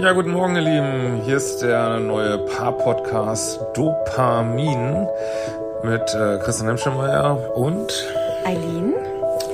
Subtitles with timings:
[0.00, 1.20] Ja, guten Morgen, ihr Lieben.
[1.26, 5.06] Hier ist der neue Paar-Podcast Dopamin
[5.82, 7.92] mit äh, Christian Hemschemeyer und
[8.46, 8.94] Eileen.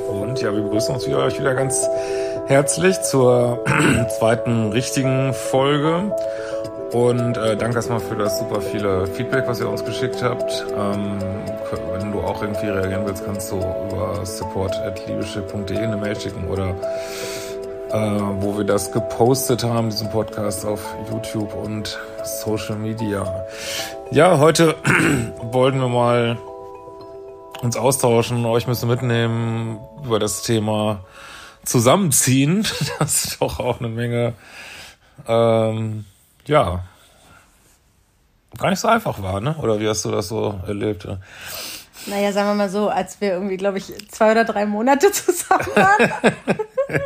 [0.08, 1.88] Und ja, wir begrüßen uns wieder, euch wieder ganz
[2.46, 3.58] herzlich zur
[4.20, 6.12] zweiten richtigen Folge.
[6.92, 10.64] Und äh, danke erstmal für das super viele Feedback, was ihr uns geschickt habt.
[10.78, 11.18] Ähm,
[11.92, 16.72] wenn du auch irgendwie reagieren willst, kannst du über support.liebeschiff.de eine Mail schicken oder
[17.90, 23.46] äh, wo wir das gepostet haben, diesen Podcast auf YouTube und Social Media.
[24.10, 24.74] Ja, heute
[25.40, 26.38] wollten wir mal
[27.62, 31.04] uns austauschen, euch müssen mitnehmen über das Thema
[31.64, 32.66] Zusammenziehen.
[32.98, 34.34] Das ist doch auch eine Menge,
[35.26, 36.04] ähm,
[36.46, 36.84] ja,
[38.58, 39.56] gar nicht so einfach war, ne?
[39.60, 41.06] Oder wie hast du das so erlebt?
[42.06, 45.66] Naja, sagen wir mal so, als wir irgendwie, glaube ich, zwei oder drei Monate zusammen
[45.74, 46.32] waren.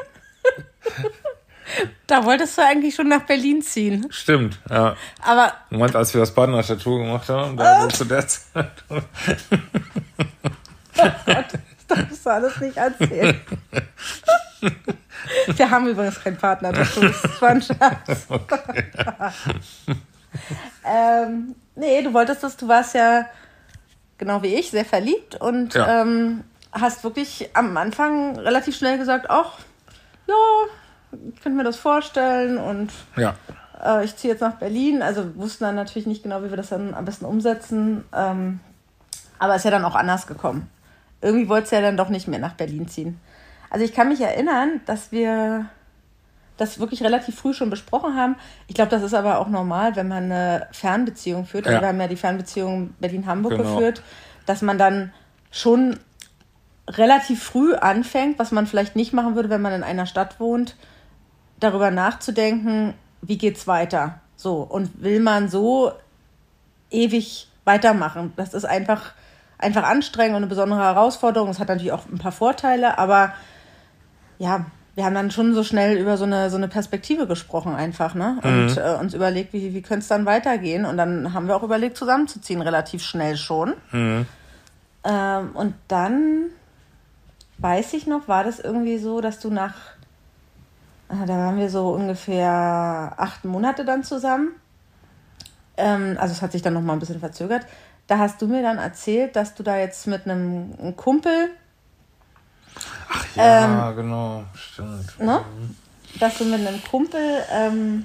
[2.07, 4.07] da wolltest du eigentlich schon nach Berlin ziehen.
[4.11, 4.97] Stimmt, ja.
[5.23, 5.55] Aber.
[5.71, 7.89] Moment, als wir das Partner-Tattoo gemacht haben, da äh?
[7.89, 8.71] zu der Zeit.
[8.89, 9.01] oh
[10.97, 11.47] Gott,
[11.87, 13.41] das darfst du alles nicht erzählen.
[15.47, 18.27] wir haben übrigens kein Partner-Tattoo, das war ein Scherz.
[18.29, 18.85] Okay.
[20.85, 23.27] ähm, nee, du wolltest das, du warst ja
[24.21, 26.03] genau wie ich, sehr verliebt und ja.
[26.03, 29.59] ähm, hast wirklich am Anfang relativ schnell gesagt, ach,
[30.29, 30.35] ja,
[31.13, 33.35] ich könnte mir das vorstellen und ja.
[33.85, 35.03] äh, ich ziehe jetzt nach Berlin.
[35.03, 38.05] Also wussten dann natürlich nicht genau, wie wir das dann am besten umsetzen.
[38.15, 38.61] Ähm,
[39.39, 40.71] aber ist ja dann auch anders gekommen.
[41.21, 43.21] Irgendwie wollte es ja dann doch nicht mehr nach Berlin ziehen.
[43.71, 45.67] Also ich kann mich erinnern, dass wir
[46.57, 48.37] das wirklich relativ früh schon besprochen haben.
[48.67, 51.67] Ich glaube, das ist aber auch normal, wenn man eine Fernbeziehung führt.
[51.67, 51.83] Also ja.
[51.83, 53.77] wir haben ja die Fernbeziehung Berlin-Hamburg genau.
[53.77, 54.03] geführt,
[54.45, 55.13] dass man dann
[55.51, 55.99] schon
[56.87, 60.77] relativ früh anfängt, was man vielleicht nicht machen würde, wenn man in einer Stadt wohnt,
[61.61, 64.21] darüber nachzudenken, wie geht's weiter?
[64.37, 65.93] So und will man so
[66.91, 68.33] ewig weitermachen?
[68.37, 69.13] Das ist einfach
[69.59, 71.51] einfach anstrengend und eine besondere Herausforderung.
[71.51, 73.35] Es hat natürlich auch ein paar Vorteile, aber
[74.39, 74.65] ja,
[74.95, 78.39] wir haben dann schon so schnell über so eine, so eine Perspektive gesprochen einfach, ne?
[78.43, 78.79] Und mhm.
[78.79, 80.85] äh, uns überlegt, wie, wie könnte es dann weitergehen?
[80.85, 83.75] Und dann haben wir auch überlegt, zusammenzuziehen, relativ schnell schon.
[83.93, 84.27] Mhm.
[85.05, 86.47] Ähm, und dann
[87.59, 89.75] weiß ich noch, war das irgendwie so, dass du nach,
[91.11, 94.51] da waren wir so ungefähr acht Monate dann zusammen.
[95.77, 97.67] Ähm, also es hat sich dann noch mal ein bisschen verzögert.
[98.07, 101.51] Da hast du mir dann erzählt, dass du da jetzt mit einem Kumpel
[103.09, 105.19] Ach ja, ähm, genau, stimmt.
[105.19, 105.41] Ne?
[106.19, 108.05] Dass du mit einem Kumpel ähm,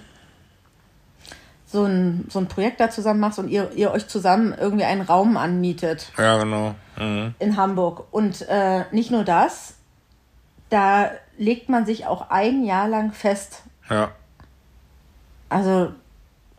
[1.66, 5.02] so, ein, so ein Projekt da zusammen machst und ihr, ihr euch zusammen irgendwie einen
[5.02, 6.12] Raum anmietet.
[6.18, 6.76] Ja, genau.
[6.98, 7.36] Mhm.
[7.40, 8.08] In Hamburg.
[8.12, 9.76] Und äh, nicht nur das,
[10.70, 13.64] da legt man sich auch ein Jahr lang fest.
[13.90, 14.12] Ja.
[15.50, 15.94] Also,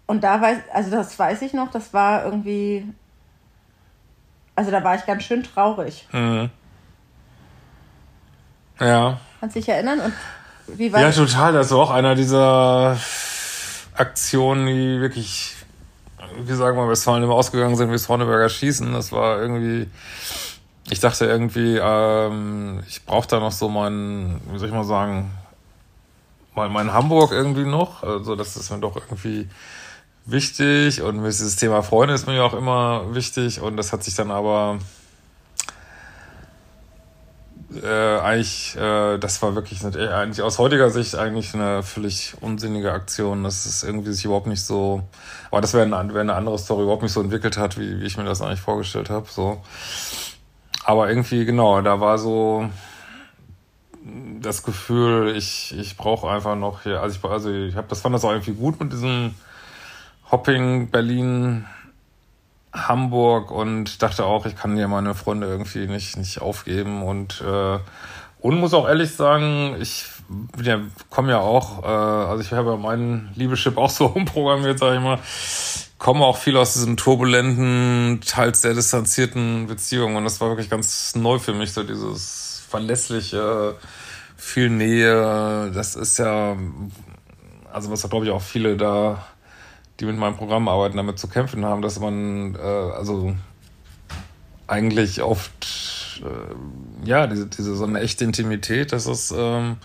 [0.06, 2.86] und da weiß, also das weiß ich noch, das war irgendwie,
[4.54, 6.08] also da war ich ganz schön traurig.
[6.12, 6.50] Mhm.
[8.80, 9.20] Ja.
[9.40, 10.00] Kannst du dich erinnern?
[10.00, 10.14] Und
[10.78, 11.52] wie war Ja, total.
[11.52, 12.98] Das war auch einer dieser
[13.94, 15.54] Aktionen, die wirklich,
[16.40, 18.92] wie sagen wir, Westfalen immer ausgegangen sind wie das Horneberger Schießen.
[18.92, 19.88] Das war irgendwie,
[20.90, 25.30] ich dachte irgendwie, ähm, ich brauche da noch so meinen, wie soll ich mal sagen,
[26.54, 28.02] mein, mein Hamburg irgendwie noch.
[28.02, 29.48] Also das ist mir doch irgendwie
[30.24, 34.14] wichtig und dieses Thema Freunde ist mir ja auch immer wichtig und das hat sich
[34.14, 34.78] dann aber
[37.82, 42.34] äh, eigentlich, äh, das war wirklich nicht, äh, eigentlich aus heutiger Sicht eigentlich eine völlig
[42.40, 43.44] unsinnige Aktion.
[43.44, 45.02] Das ist irgendwie sich überhaupt nicht so,
[45.50, 48.04] aber das wäre eine, wär eine andere Story, überhaupt nicht so entwickelt hat, wie, wie
[48.06, 49.26] ich mir das eigentlich vorgestellt habe.
[49.30, 49.62] So.
[50.86, 52.70] Aber irgendwie, genau, da war so
[54.40, 58.14] das Gefühl, ich, ich brauche einfach noch hier, also ich, also ich habe das fand
[58.14, 59.34] das auch irgendwie gut mit diesem
[60.30, 61.66] Hopping Berlin
[62.72, 67.78] Hamburg und dachte auch, ich kann hier meine Freunde irgendwie nicht, nicht aufgeben und, äh,
[68.40, 70.04] und muss auch ehrlich sagen, ich
[70.62, 70.78] ja,
[71.10, 75.02] komme ja auch, äh, also ich habe ja meinen Liebeschip auch so umprogrammiert, sage ich
[75.02, 75.18] mal,
[75.98, 80.16] komme auch viel aus diesen turbulenten, teils sehr distanzierten Beziehungen.
[80.16, 83.76] Und das war wirklich ganz neu für mich, so dieses verlässliche,
[84.36, 86.56] viel Nähe, das ist ja,
[87.72, 89.26] also was da glaube ich auch viele da
[90.00, 93.34] die mit meinem Programm arbeiten, damit zu kämpfen haben, dass man äh, also
[94.66, 99.76] eigentlich oft äh, ja diese, diese so eine echte Intimität, das ist ähm,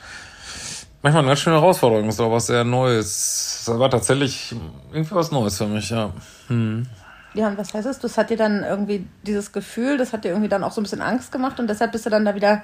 [1.02, 3.51] manchmal eine ganz schöne Herausforderung, ist auch was sehr Neues.
[3.66, 4.56] Das war tatsächlich
[4.92, 6.12] irgendwie was Neues für mich, ja.
[6.48, 6.88] Hm.
[7.34, 8.00] Ja, und was heißt es?
[8.00, 10.84] Das hat dir dann irgendwie dieses Gefühl, das hat dir irgendwie dann auch so ein
[10.84, 12.64] bisschen Angst gemacht und deshalb bist du dann da wieder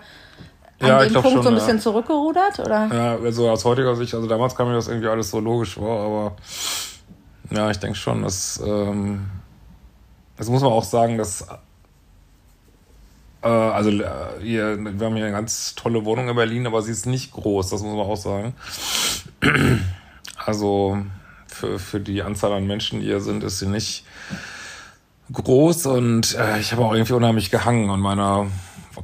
[0.80, 1.60] an Ja, dem Punkt schon, so ein ja.
[1.60, 2.60] bisschen zurückgerudert?
[2.60, 2.90] Oder?
[2.92, 6.00] Ja, also aus heutiger Sicht, also damals kam mir das irgendwie alles so logisch vor,
[6.00, 6.36] aber
[7.56, 9.28] ja, ich denke schon, dass ähm,
[10.36, 11.48] das muss man auch sagen, dass
[13.42, 14.06] äh, also äh,
[14.42, 17.70] hier, wir haben hier eine ganz tolle Wohnung in Berlin, aber sie ist nicht groß,
[17.70, 18.54] das muss man auch sagen.
[20.48, 20.98] Also
[21.46, 24.06] für, für die Anzahl an Menschen, die hier sind, ist sie nicht
[25.34, 28.48] groß und äh, ich habe auch irgendwie unheimlich gehangen an meiner,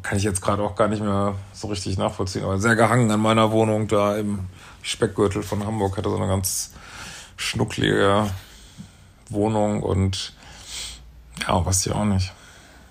[0.04, 3.20] kann ich jetzt gerade auch gar nicht mehr so richtig nachvollziehen, aber sehr gehangen an
[3.20, 4.40] meiner Wohnung da im
[4.84, 5.98] Speckgürtel von Hamburg.
[5.98, 6.72] Hatte so eine ganz
[7.36, 8.28] schnucklige
[9.30, 10.32] Wohnung und
[11.46, 12.32] ja, weiß ich auch nicht.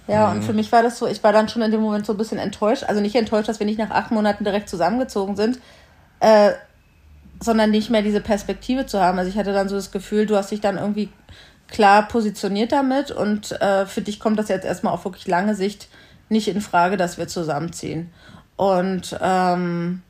[0.09, 2.13] Ja, und für mich war das so, ich war dann schon in dem Moment so
[2.13, 2.85] ein bisschen enttäuscht.
[2.85, 5.59] Also nicht enttäuscht, dass wir nicht nach acht Monaten direkt zusammengezogen sind,
[6.21, 6.53] äh,
[7.43, 9.19] sondern nicht mehr diese Perspektive zu haben.
[9.19, 11.09] Also ich hatte dann so das Gefühl, du hast dich dann irgendwie
[11.69, 15.89] klar positioniert damit und äh, für dich kommt das jetzt erstmal auf wirklich lange Sicht
[16.29, 18.11] nicht in Frage, dass wir zusammenziehen.
[18.57, 20.03] Und ähm,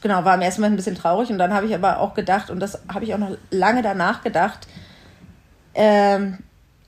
[0.00, 2.50] genau, war im ersten Moment ein bisschen traurig und dann habe ich aber auch gedacht,
[2.50, 4.68] und das habe ich auch noch lange danach gedacht,
[5.74, 6.38] ähm,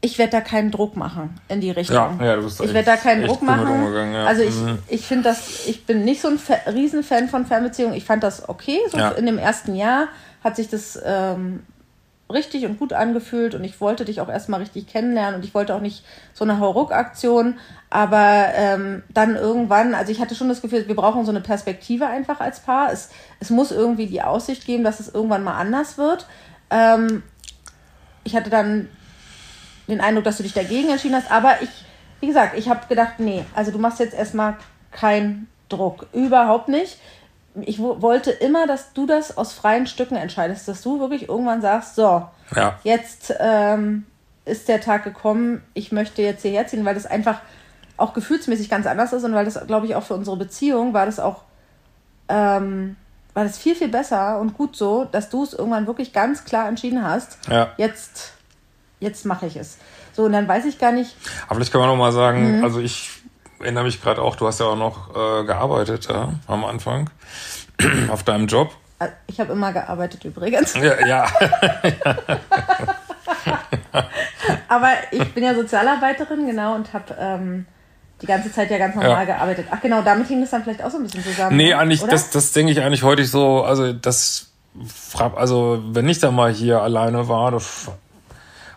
[0.04, 2.18] ich werde da keinen Druck machen in die Richtung.
[2.18, 4.12] Ja, ja, du bist ich werde da keinen Druck machen.
[4.12, 4.26] ja.
[4.26, 4.78] Also ich, Mhm.
[4.88, 7.96] ich finde das, ich bin nicht so ein Fa Riesenfan von Fernbeziehungen.
[7.96, 8.78] Ich fand das okay.
[8.90, 9.10] So Ja.
[9.12, 10.08] in dem ersten Jahr
[10.42, 11.62] hat sich das ähm,
[12.28, 15.72] richtig und gut angefühlt und ich wollte dich auch erstmal richtig kennenlernen und ich wollte
[15.74, 17.58] auch nicht so eine Hauruck-Aktion,
[17.90, 22.06] aber ähm, dann irgendwann, also ich hatte schon das Gefühl, wir brauchen so eine Perspektive
[22.06, 22.90] einfach als Paar.
[22.90, 26.26] Es, es muss irgendwie die Aussicht geben, dass es irgendwann mal anders wird.
[26.70, 27.22] Ähm,
[28.24, 28.88] ich hatte dann
[29.88, 31.68] den Eindruck, dass du dich dagegen entschieden hast, aber ich,
[32.20, 34.56] wie gesagt, ich habe gedacht, nee, also du machst jetzt erstmal
[34.90, 36.98] keinen Druck, überhaupt nicht.
[37.60, 41.60] Ich wo- wollte immer, dass du das aus freien Stücken entscheidest, dass du wirklich irgendwann
[41.60, 42.78] sagst, so, Ja.
[42.84, 44.06] jetzt ähm,
[44.44, 47.40] ist der Tag gekommen, ich möchte jetzt hierher ziehen, weil das einfach
[47.96, 51.06] auch gefühlsmäßig ganz anders ist und weil das, glaube ich, auch für unsere Beziehung war
[51.06, 51.42] das auch,
[52.28, 52.96] ähm,
[53.34, 56.68] war das viel, viel besser und gut so, dass du es irgendwann wirklich ganz klar
[56.68, 57.70] entschieden hast, Ja.
[57.76, 58.32] jetzt,
[59.02, 59.76] jetzt mache ich es.
[60.14, 61.14] So, und dann weiß ich gar nicht,
[61.46, 62.64] Aber vielleicht kann man noch mal sagen, Mhm.
[62.64, 63.10] also ich
[63.60, 67.10] erinnere mich gerade auch, du hast ja auch noch äh, gearbeitet ja, am Anfang
[68.10, 68.70] auf deinem Job.
[68.98, 71.26] äh, ich habe immer gearbeitet übrigens, Ja, ja.
[74.68, 77.66] aber ich bin ja Sozialarbeiterin, genau, und habe ähm,
[78.20, 79.24] die ganze Zeit ja ganz normal Ja.
[79.24, 79.66] gearbeitet.
[79.70, 81.56] Ach genau, damit hing das dann vielleicht auch so ein bisschen zusammen.
[81.56, 81.78] Nee, ne?
[81.78, 82.12] eigentlich, Oder?
[82.12, 84.48] das, das denke ich eigentlich heute so, also das,
[85.36, 87.88] also wenn ich da mal hier alleine war, das,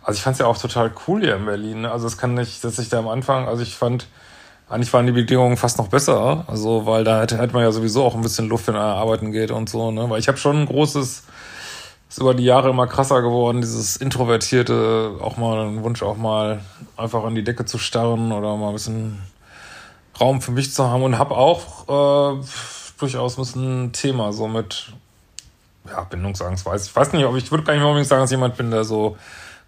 [0.05, 1.85] also ich fand es ja auch total cool hier in Berlin.
[1.85, 4.07] Also es kann nicht, dass ich da am Anfang, also ich fand,
[4.69, 8.03] eigentlich waren die Bedingungen fast noch besser, also weil da hätte, hätte man ja sowieso
[8.03, 10.07] auch ein bisschen Luft, wenn er arbeiten geht und so, ne?
[10.07, 11.23] Weil ich habe schon ein großes,
[12.07, 16.61] ist über die Jahre immer krasser geworden, dieses introvertierte, auch mal ein Wunsch, auch mal
[16.97, 19.23] einfach an die Decke zu starren oder mal ein bisschen
[20.21, 22.43] Raum für mich zu haben und habe auch äh,
[22.99, 24.93] durchaus ein bisschen Thema so mit
[25.89, 26.95] ja, Bindungsangst, weiß ich.
[26.95, 29.17] weiß nicht, ob ich würde gar nicht unbedingt sagen, dass ich jemand bin, der so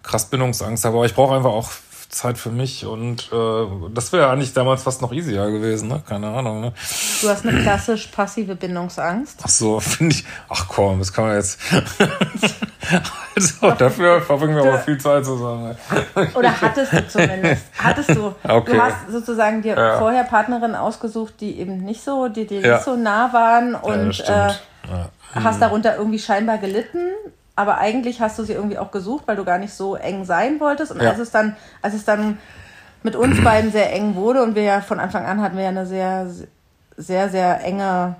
[0.08, 1.70] krass Bindungsangst hat, aber ich brauche einfach auch
[2.08, 6.02] Zeit für mich und äh, das wäre eigentlich damals fast noch easier gewesen, ne?
[6.08, 6.72] Keine Ahnung, ne?
[7.20, 9.40] Du hast eine klassisch passive Bindungsangst.
[9.42, 10.24] Ach so, finde ich.
[10.48, 11.58] Ach komm, das kann man jetzt.
[13.36, 15.76] also, dafür verbringen wir aber viel Zeit zusammen.
[16.34, 17.64] Oder hattest du zumindest.
[17.76, 18.34] Hattest du.
[18.42, 18.72] Okay.
[18.72, 19.98] Du hast sozusagen dir Ja.
[19.98, 22.74] vorher Partnerinnen ausgesucht, die eben nicht so, die dir Ja.
[22.76, 24.56] nicht so nah waren und äh, ja.
[25.34, 27.10] hast darunter irgendwie scheinbar gelitten.
[27.58, 30.60] Aber eigentlich hast du sie irgendwie auch gesucht, weil du gar nicht so eng sein
[30.60, 30.92] wolltest.
[30.92, 31.10] Und Ja.
[31.10, 32.38] als es dann, als es dann
[33.02, 35.70] mit uns beiden sehr eng wurde und wir ja von Anfang an hatten wir ja
[35.70, 36.28] eine sehr,
[36.96, 38.14] sehr, sehr enge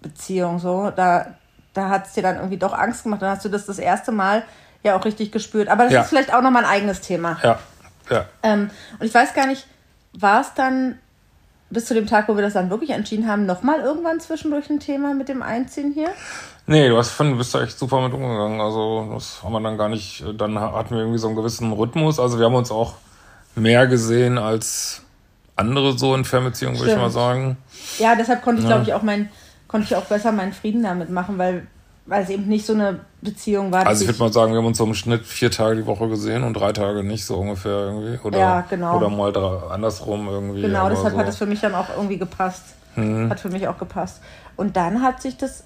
[0.00, 1.34] Beziehung, so, da,
[1.74, 3.20] da hat es dir dann irgendwie doch Angst gemacht.
[3.20, 4.42] Dann hast du das das erste Mal
[4.82, 5.68] ja auch richtig gespürt.
[5.68, 6.00] Aber das Ja.
[6.02, 7.36] ist vielleicht auch nochmal ein eigenes Thema.
[7.42, 7.58] ja,
[8.10, 8.24] ja.
[8.42, 9.66] Ähm, und ich weiß gar nicht,
[10.14, 10.98] war es dann
[11.70, 14.80] bis zu dem Tag, wo wir das dann wirklich entschieden haben, nochmal irgendwann zwischendurch ein
[14.80, 16.08] Thema mit dem Einziehen hier?
[16.68, 18.60] Nee, du hast von, du bist da echt super mit umgegangen.
[18.60, 20.22] Also, das haben wir dann gar nicht.
[20.36, 22.20] Dann hatten wir irgendwie so einen gewissen Rhythmus.
[22.20, 22.94] Also, wir haben uns auch
[23.56, 25.02] mehr gesehen als
[25.56, 27.56] andere so in Fernbeziehungen, würde ich mal sagen.
[27.98, 28.76] Ja, deshalb konnte ich, Ja.
[28.76, 29.30] glaube ich, auch mein,
[29.66, 31.66] konnte ich auch besser meinen Frieden damit machen, weil,
[32.04, 33.86] weil es eben nicht so eine Beziehung war.
[33.86, 36.06] Also, ich würde mal sagen, wir haben uns so im Schnitt vier Tage die Woche
[36.08, 38.18] gesehen und drei Tage nicht, so ungefähr irgendwie.
[38.22, 38.98] Oder, Ja, genau.
[38.98, 40.60] Oder mal drei, andersrum irgendwie.
[40.60, 41.18] Genau, deshalb so.
[41.18, 42.62] hat es für mich dann auch irgendwie gepasst.
[42.94, 43.30] Mhm.
[43.30, 44.20] Hat für mich auch gepasst.
[44.56, 45.64] Und dann hat sich das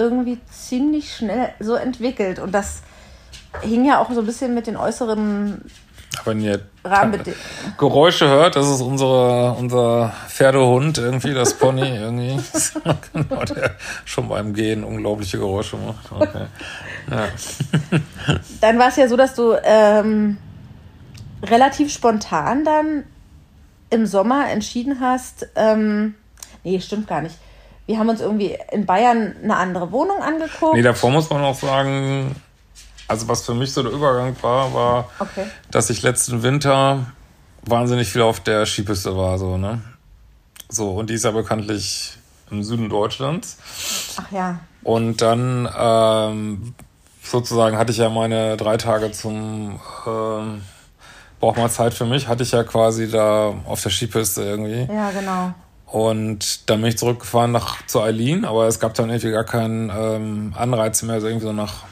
[0.00, 2.38] irgendwie ziemlich schnell so entwickelt.
[2.38, 2.82] Und das
[3.62, 5.62] hing ja auch so ein bisschen mit den äußeren
[6.24, 7.42] Wenn ihr Rahmenbedingungen.
[7.78, 12.40] Geräusche hört, das ist unsere, unser Pferdehund irgendwie, das Pony irgendwie.
[13.12, 16.10] genau, der schon beim Gehen unglaubliche Geräusche macht.
[16.10, 16.46] Okay.
[17.10, 17.28] Ja.
[18.60, 20.38] Dann war es ja so, dass du ähm,
[21.42, 23.04] relativ spontan dann
[23.88, 26.14] im Sommer entschieden hast, ähm,
[26.64, 27.36] Nee, stimmt gar nicht.
[27.90, 30.76] Wir haben uns irgendwie in Bayern eine andere Wohnung angeguckt.
[30.76, 32.36] Nee, davor muss man auch sagen,
[33.08, 35.44] also was für mich so der Übergang war, war, Okay.
[35.72, 37.06] dass ich letzten Winter
[37.62, 39.80] wahnsinnig viel auf der Skipiste war, so, ne?
[40.68, 42.16] So, und die ist ja bekanntlich
[42.52, 43.58] im Süden Deutschlands.
[44.18, 44.60] Ach ja.
[44.84, 46.74] Und dann ähm,
[47.24, 50.62] sozusagen hatte ich ja meine drei Tage zum ähm,
[51.40, 54.86] braucht mal Zeit für mich, hatte ich ja quasi da auf der Skipiste irgendwie.
[54.94, 55.54] Ja, genau.
[55.90, 59.90] Und dann bin ich zurückgefahren nach zu Eileen, aber es gab dann irgendwie gar keinen
[59.90, 61.84] ähm, Anreiz mehr, so irgendwie so nach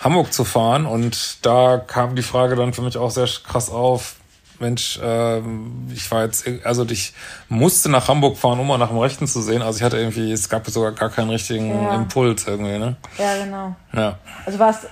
[0.00, 0.86] Hamburg zu fahren.
[0.86, 4.14] Und da kam die Frage dann für mich auch sehr krass auf.
[4.60, 7.12] Mensch, ähm, ich war jetzt, also ich
[7.48, 9.62] musste nach Hamburg fahren, um mal nach dem Rechten zu sehen.
[9.62, 11.94] Also ich hatte irgendwie, es gab sogar gar keinen richtigen Ja.
[11.96, 12.96] Impuls irgendwie, ne?
[13.18, 13.76] Ja, genau.
[13.92, 14.18] Ja.
[14.46, 14.86] Also war es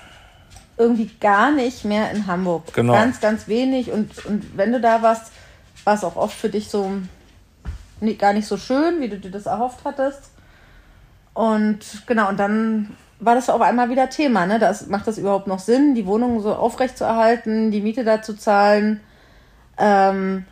[0.77, 2.73] irgendwie gar nicht mehr in Hamburg.
[2.75, 2.93] Genau.
[2.93, 3.91] Ganz, ganz wenig.
[3.93, 5.33] Und, und wenn du da warst,
[5.85, 6.91] war es auch oft für dich so
[8.19, 10.31] gar nicht so schön, wie du dir das erhofft hattest.
[11.35, 14.47] Und genau, und dann war das auf einmal wieder Thema.
[14.47, 14.59] Ne?
[14.59, 18.23] Das, macht das überhaupt noch Sinn, die Wohnung so aufrecht zu erhalten, die Miete da
[18.23, 19.01] zu zahlen?
[19.79, 20.45] Ähm,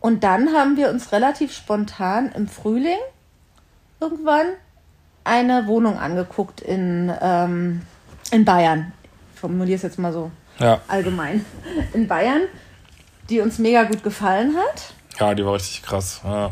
[0.00, 2.98] und dann haben wir uns relativ spontan im Frühling
[4.00, 4.46] irgendwann
[5.24, 7.82] eine Wohnung angeguckt in, ähm,
[8.30, 8.92] in Bayern.
[9.32, 10.80] Ich formuliere es jetzt mal so Ja.
[10.88, 11.44] allgemein.
[11.94, 12.42] In Bayern,
[13.30, 14.92] die uns mega gut gefallen hat.
[15.18, 16.20] Ja, die war richtig krass.
[16.24, 16.50] Ja.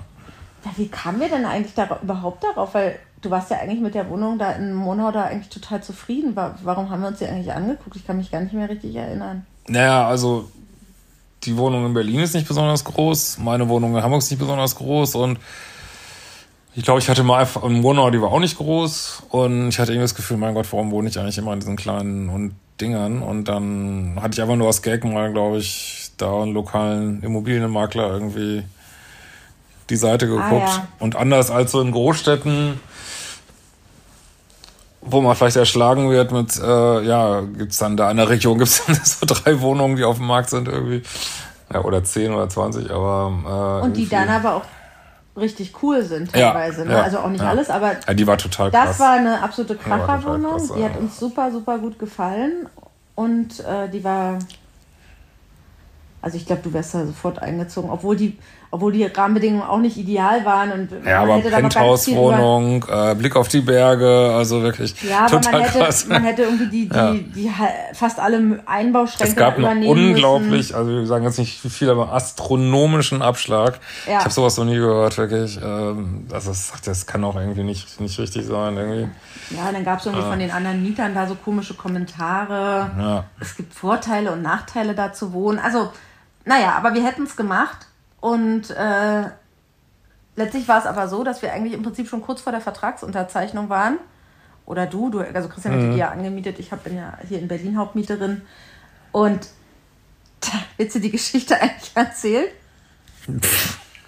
[0.64, 2.74] Ja, wie kamen wir denn eigentlich da, überhaupt darauf?
[2.74, 6.36] Weil du warst ja eigentlich mit der Wohnung da in Monau da eigentlich total zufrieden.
[6.36, 7.96] Wa- Warum haben wir uns die eigentlich angeguckt?
[7.96, 9.44] Ich kann mich gar nicht mehr richtig erinnern.
[9.66, 10.48] Naja, also
[11.44, 14.76] die Wohnung in Berlin ist nicht besonders groß, meine Wohnung in Hamburg ist nicht besonders
[14.76, 15.38] groß und
[16.74, 19.78] ich glaube, ich hatte mal einfach in Monau, die war auch nicht groß und ich
[19.80, 22.54] hatte irgendwie das Gefühl, mein Gott, warum wohne ich eigentlich immer in diesen kleinen und
[22.80, 27.22] Dingern und dann hatte ich einfach nur aus Gag mal, glaube ich, da einen lokalen
[27.22, 28.64] Immobilienmakler irgendwie
[29.90, 30.88] die Seite geguckt ja.
[31.00, 32.80] und anders als so in Großstädten
[35.04, 38.86] wo man vielleicht erschlagen wird mit, äh, ja, gibt's dann da in der Region gibt's
[38.86, 41.02] dann so drei Wohnungen, die auf dem Markt sind irgendwie.
[41.72, 44.62] Ja, oder zehn oder zwanzig, aber äh, Und die dann aber auch
[45.36, 46.84] richtig cool sind Ja, teilweise.
[46.84, 46.92] ne?
[46.92, 47.48] ja, Also auch nicht ja.
[47.48, 49.00] alles, aber Ja, die war total das krass.
[49.00, 50.58] war eine absolute Kracherwohnung.
[50.58, 50.98] krass, Die hat ja.
[51.00, 52.68] uns super, super gut gefallen.
[53.14, 54.38] Und äh, die war.
[56.22, 58.38] Also ich glaube, du wärst da sofort eingezogen, obwohl die,
[58.70, 63.48] obwohl die Rahmenbedingungen auch nicht ideal waren und ja, man aber Penthouse-Wohnung, äh, Blick auf
[63.48, 66.06] die Berge, also wirklich Ja, aber total man hätte, krass.
[66.06, 67.12] man hätte irgendwie die, die, Ja.
[67.12, 67.50] die,
[67.92, 70.10] fast alle Einbauschränke es gab übernehmen müssen.
[70.10, 73.80] unglaublich, also wir sagen jetzt nicht wie viel, aber astronomischen Abschlag.
[74.06, 74.18] Ja.
[74.18, 75.58] Ich habe sowas noch nie gehört, wirklich.
[75.62, 79.08] Ähm, also das, das kann auch irgendwie nicht, nicht richtig sein, irgendwie.
[79.50, 82.90] Ja, dann gab es irgendwie von den anderen Mietern da so komische Kommentare.
[82.98, 83.24] Ja.
[83.40, 85.58] Es gibt Vorteile und Nachteile da zu wohnen.
[85.58, 85.90] Also,
[86.44, 87.86] naja, aber wir hätten es gemacht.
[88.20, 89.24] Und äh,
[90.36, 93.68] letztlich war es aber so, dass wir eigentlich im Prinzip schon kurz vor der Vertragsunterzeichnung
[93.68, 93.98] waren.
[94.64, 97.48] Oder du, du also Christian hat die ja angemietet, ich hab, bin ja hier in
[97.48, 98.42] Berlin Hauptmieterin.
[99.10, 99.48] Und
[100.40, 102.46] tja, willst du die Geschichte eigentlich erzählen?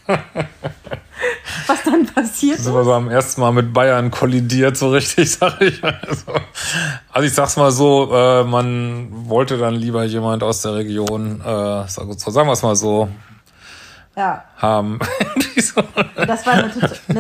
[1.67, 2.65] Was dann passiert ist?
[2.65, 5.83] sind wir so am ersten Mal mit Bayern kollidiert, so richtig, sag ich.
[5.83, 6.33] Also,
[7.11, 11.89] also ich sag's mal so, äh, man wollte dann lieber jemand aus der Region, äh,
[11.89, 13.09] sagen wir es mal so,
[14.17, 14.99] Ja, haben.
[15.57, 15.85] Das war,
[16.27, 16.47] das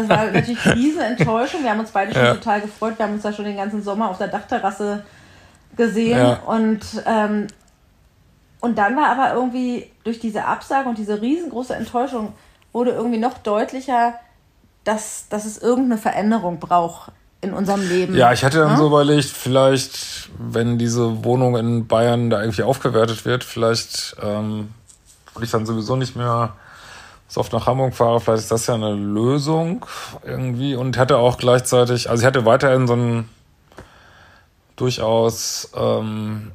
[0.08, 1.62] war natürlich eine riesen Enttäuschung.
[1.62, 2.34] Wir haben uns beide schon Ja.
[2.34, 2.94] total gefreut.
[2.98, 5.04] Wir haben uns da schon den ganzen Sommer auf der Dachterrasse
[5.76, 6.18] gesehen.
[6.18, 6.34] Ja.
[6.46, 7.46] Und, ähm,
[8.60, 12.32] und dann war aber irgendwie durch diese Absage und diese riesengroße Enttäuschung
[12.75, 14.14] wurde irgendwie noch deutlicher,
[14.85, 18.14] dass, dass es irgendeine Veränderung braucht in unserem Leben.
[18.14, 18.76] Ja, ich hatte dann Ja?
[18.76, 24.71] so überlegt, vielleicht, wenn diese Wohnung in Bayern da irgendwie aufgewertet wird, vielleicht, ähm,
[25.35, 26.54] weil ich dann sowieso nicht mehr
[27.28, 29.87] so oft nach Hamburg fahre, vielleicht ist das ja eine Lösung
[30.25, 33.28] irgendwie und hatte auch gleichzeitig, also ich hatte weiterhin so ein
[34.76, 36.52] durchaus ähm,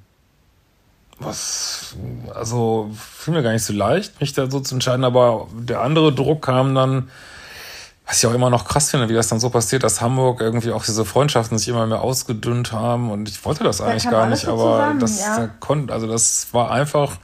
[1.20, 1.96] was,
[2.34, 6.14] also fiel mir gar nicht so leicht, mich da so zu entscheiden, aber der andere
[6.14, 7.10] Druck kam dann,
[8.06, 10.72] was ich auch immer noch krass finde, wie das dann so passiert, dass Hamburg irgendwie
[10.72, 14.28] auch diese Freundschaften sich immer mehr ausgedünnt haben und ich wollte das eigentlich kam gar
[14.28, 15.38] nicht, so aber zusammen, das ja.
[15.38, 17.18] da konnte, also das war einfach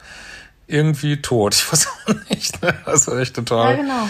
[0.67, 1.55] irgendwie tot.
[1.55, 2.75] Ich weiß auch nicht, ne?
[2.85, 3.77] Also echt Ja, total.
[3.77, 4.09] genau.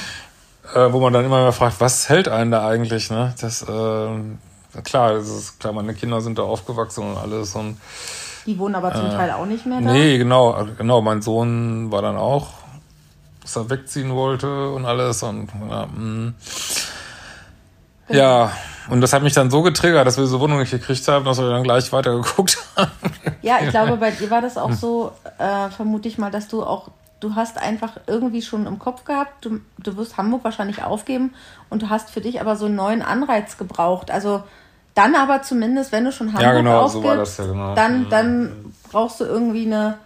[0.74, 3.36] Äh, wo man dann immer mehr fragt, was hält einen da eigentlich, ne?
[3.40, 7.78] Das, äh, klar, das ist klar, meine Kinder sind da aufgewachsen und alles und
[8.46, 9.90] Die wohnen aber zum Teil auch nicht mehr da.
[9.90, 11.02] Äh, Nee, genau, genau.
[11.02, 12.50] Mein Sohn war dann auch,
[13.42, 15.24] dass er wegziehen wollte und alles.
[15.24, 16.36] Und ja, mm.
[18.10, 18.52] ja,
[18.90, 21.40] und das hat mich dann so getriggert, dass wir diese Wohnung nicht gekriegt haben, dass
[21.40, 22.92] wir dann gleich weitergeguckt haben.
[23.42, 26.64] Ja, ich glaube, bei dir war das auch so, äh, vermute ich mal, dass du
[26.64, 31.34] auch du hast einfach irgendwie schon im Kopf gehabt, du, du wirst Hamburg wahrscheinlich aufgeben
[31.70, 34.12] und du hast für dich aber so einen neuen Anreiz gebraucht.
[34.12, 34.44] Also
[34.96, 37.76] dann aber zumindest, wenn du schon Hamburg ja, genau, aufgibst, so war das ja, genau.
[37.76, 38.10] dann, mhm.
[38.10, 39.98] dann brauchst du irgendwie eine,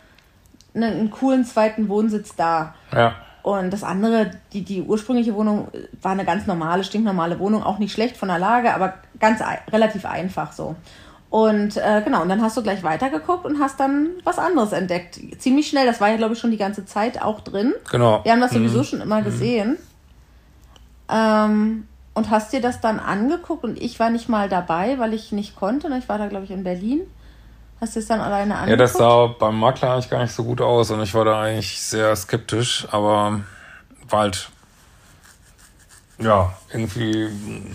[0.74, 2.74] eine, einen coolen zweiten Wohnsitz da.
[2.92, 3.16] Ja.
[3.44, 5.70] Und das andere, die, die ursprüngliche Wohnung
[6.02, 9.42] war eine ganz normale, stinknormale Wohnung, auch nicht schlecht von der Lage, aber ganz
[9.72, 10.76] relativ einfach so.
[11.30, 15.20] Und äh, genau, und dann hast du gleich weitergeguckt und hast dann was anderes entdeckt.
[15.38, 17.74] Ziemlich schnell, das war ja, glaube ich, schon die ganze Zeit auch drin.
[17.92, 18.24] Genau.
[18.24, 18.84] Wir haben das sowieso mhm.
[18.84, 19.26] schon immer mhm.
[19.26, 19.78] gesehen.
[21.08, 25.32] Ähm, und hast dir das dann angeguckt und ich war nicht mal dabei, weil ich
[25.32, 25.90] nicht konnte.
[25.90, 26.00] Ne?
[26.00, 27.02] Ich war da, glaube ich, in Berlin.
[27.80, 28.72] Hast du es dann alleine angeguckt?
[28.72, 31.42] Ja, das sah beim Makler eigentlich gar nicht so gut aus und ich war da
[31.42, 33.42] eigentlich sehr skeptisch, aber
[34.10, 34.50] war halt
[36.18, 37.30] ja, irgendwie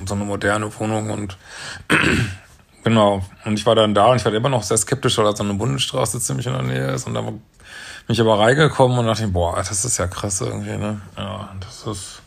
[0.05, 1.38] so eine moderne Wohnung und
[2.85, 3.23] Genau.
[3.47, 5.43] Und ich war dann da und ich war immer noch sehr skeptisch, weil da so
[5.43, 7.07] eine Bundesstraße ziemlich in der Nähe ist.
[7.07, 7.41] Und da bin
[8.09, 11.00] ich aber reingekommen und dachte, boah, das ist ja krass irgendwie, ne?
[11.17, 12.23] Ja, das ist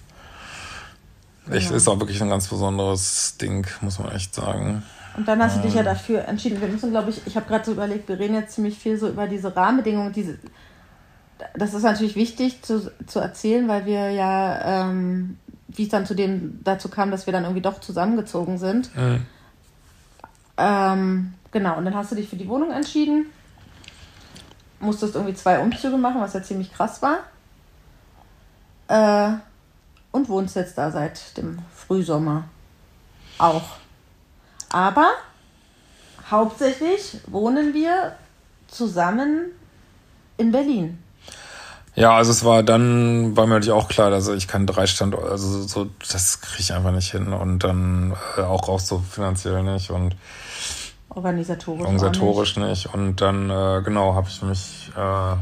[1.52, 1.76] echt, ja.
[1.76, 4.84] ist auch wirklich ein ganz besonderes Ding, muss man echt sagen.
[5.16, 6.62] Und dann hast du dich ja dafür entschieden.
[6.62, 9.08] Wir müssen, glaube ich, ich habe gerade so überlegt, wir reden jetzt ziemlich viel so
[9.08, 10.38] über diese Rahmenbedingungen, diese.
[11.56, 15.38] Das ist natürlich wichtig zu, zu erzählen, weil wir ja, ähm,
[15.68, 18.96] wie es dann zu dem dazu kam, dass wir dann irgendwie doch zusammengezogen sind.
[18.96, 19.26] Mhm
[20.58, 23.28] ähm, genau, und dann hast du dich für die Wohnung entschieden.
[24.80, 27.20] Musstest irgendwie zwei Umzüge machen, was ja ziemlich krass war.
[28.88, 29.38] Äh,
[30.18, 32.46] und wohnst jetzt da seit dem Frühsommer
[33.38, 33.78] auch.
[34.70, 35.10] Aber
[36.30, 38.16] hauptsächlich wohnen wir
[38.68, 39.52] zusammen
[40.38, 41.02] in Berlin.
[41.96, 45.32] Ja, also es war dann, war mir natürlich auch klar, also ich kann drei Standorte,
[45.32, 49.64] also so, das kriege ich einfach nicht hin und dann äh, auch, auch so finanziell
[49.64, 50.16] nicht und
[51.10, 52.68] organisatorisch, organisatorisch nicht.
[52.68, 52.94] nicht.
[52.94, 55.36] Und dann, äh, genau, habe ich mich äh,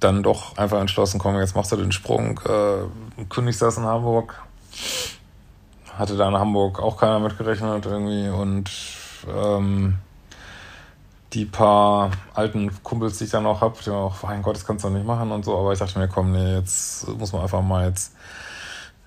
[0.00, 4.42] dann doch einfach entschlossen, komm, jetzt machst du den Sprung, äh, kündigst das in Hamburg.
[5.96, 8.70] Hatte da in Hamburg auch keiner mitgerechnet irgendwie und
[9.26, 9.98] ähm,
[11.32, 14.84] die paar alten Kumpels, die ich dann auch habe, die auch, mein Gott, das kannst
[14.84, 15.58] du doch nicht machen und so.
[15.58, 18.14] Aber ich dachte mir, komm, nee, jetzt muss man einfach mal jetzt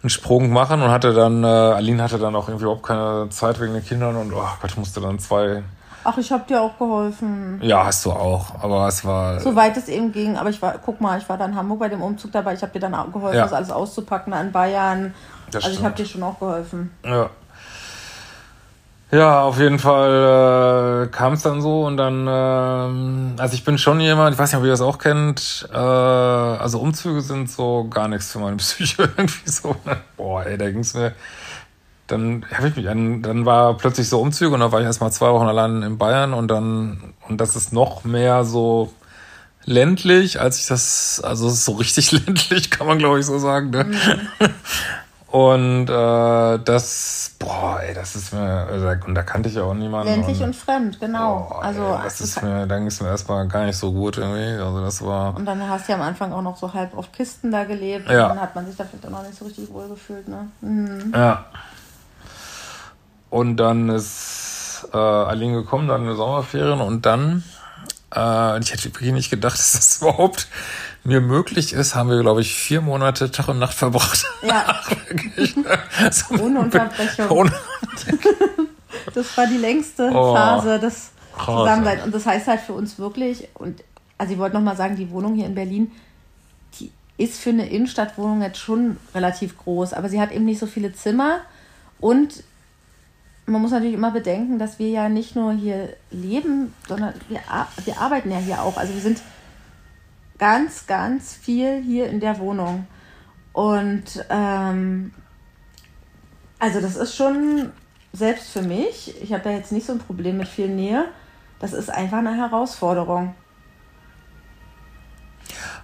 [0.02, 3.60] einen Sprung machen und hatte dann, äh, Aline hatte dann auch irgendwie überhaupt keine Zeit
[3.60, 5.63] wegen den Kindern und oh Gott, musste dann zwei.
[6.04, 7.60] Ach, ich habe dir auch geholfen.
[7.62, 9.40] Ja, hast du auch, aber es war.
[9.40, 11.90] Soweit es eben ging, aber ich war, guck mal, ich war dann in Hamburg bei
[11.90, 13.44] dem Umzug dabei, ich habe dir dann auch geholfen, ja.
[13.44, 15.14] das alles auszupacken an Bayern.
[15.48, 15.80] Das also stimmt.
[15.80, 16.92] ich habe dir schon auch geholfen.
[17.04, 17.30] Ja.
[19.12, 23.80] Ja, auf jeden Fall äh, kam es dann so und dann, äh, also ich bin
[23.80, 27.88] schon jemand, ich weiß nicht, ob ihr das auch kennt, äh, also Umzüge sind so
[27.90, 29.76] gar nichts für meine Psyche irgendwie so.
[29.84, 29.98] Ne?
[30.16, 31.14] Boah, ey, da ging's mir.
[32.10, 35.12] Dann habe ich mich an, dann war plötzlich so Umzüge und dann war ich erstmal
[35.12, 38.91] zwei Wochen allein in Bayern und dann, und das ist noch mehr so
[39.65, 43.38] ländlich, als ich das, also es ist so richtig ländlich, kann man glaube ich so
[43.38, 43.69] sagen.
[43.69, 43.84] Ne?
[43.86, 44.50] Mhm.
[45.32, 49.76] Und äh, das, boah, ey, das ist mir, also, und da kannte ich ja auch
[49.76, 50.12] niemanden.
[50.12, 51.48] Ländlich und, und fremd, genau.
[51.50, 54.17] Boah, also ey, das ist mir, dann ging es mir erstmal gar nicht so gut
[54.17, 54.60] irgendwie.
[54.60, 55.36] Also das war.
[55.36, 58.10] Und dann hast du ja am Anfang auch noch so halb auf Kisten da gelebt.
[58.10, 58.24] Ja.
[58.24, 60.48] Und dann hat man sich da vielleicht auch noch nicht so richtig wohl gefühlt, ne?
[60.62, 61.13] Mhm.
[61.15, 61.45] Ja.
[63.30, 67.44] Und dann ist äh, Aline gekommen, dann in die Sommerferien und dann,
[68.15, 70.48] äh, ich hätte wirklich nicht gedacht, dass das überhaupt
[71.04, 74.26] mir möglich ist, haben wir, glaube ich, vier Monate Tag und Nacht verbracht.
[74.42, 74.82] Ja.
[76.12, 77.30] so ohne Unterbrechung.
[77.30, 77.52] Ohne
[79.13, 82.04] das war die längste oh, Phase des Zusammenseins.
[82.04, 83.84] Und das heißt halt für uns wirklich, und
[84.18, 85.92] also ich wollte nochmal sagen, die Wohnung hier in Berlin,
[86.80, 90.68] die ist für eine Innenstadtwohnung jetzt schon relativ groß, aber sie hat eben nicht so
[90.68, 91.39] viele Zimmer
[92.00, 92.44] und
[93.50, 97.42] man muss natürlich immer bedenken, dass wir ja nicht nur hier leben, sondern wir,
[97.84, 98.78] wir arbeiten ja hier auch.
[98.78, 99.22] Also wir sind
[100.38, 102.88] ganz, ganz viel hier in der Wohnung.
[103.54, 105.14] Und ähm,
[106.60, 107.72] also das ist schon,
[108.14, 111.06] selbst für mich, ich habe da jetzt nicht so ein Problem mit viel Nähe,
[111.60, 113.36] das ist einfach eine Herausforderung.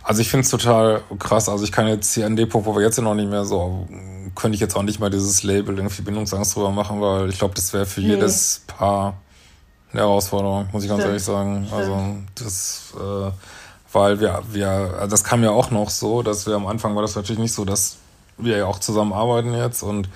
[0.05, 1.49] Also ich finde es total krass.
[1.49, 3.43] Also ich kann jetzt hier an dem Punkt, wo wir jetzt sind, noch nicht mehr
[3.43, 3.87] so,
[4.35, 7.55] könnte ich jetzt auch nicht mal dieses Label irgendwie Bindungsangst drüber machen, weil ich glaube,
[7.55, 8.09] das wäre für nee.
[8.09, 9.15] jedes Paar
[9.91, 11.09] eine Herausforderung, muss ich ganz Stimmt.
[11.09, 11.65] ehrlich sagen.
[11.65, 11.81] Stimmt.
[11.81, 13.31] Also das äh,
[13.95, 17.01] weil wir, wir, also das kam ja auch noch so, dass wir am Anfang war
[17.01, 17.95] das natürlich nicht so, dass
[18.37, 20.09] wir ja auch zusammen arbeiten jetzt und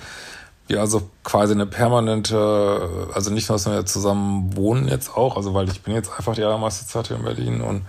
[0.66, 5.54] wir also quasi eine permanente, also nicht nur, dass wir zusammen wohnen jetzt auch, also
[5.54, 7.82] weil ich bin jetzt einfach die allermeiste Zeit hier in Berlin und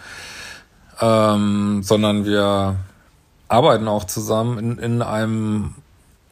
[1.02, 2.76] ähm, sondern wir
[3.48, 5.76] arbeiten auch zusammen in, in einem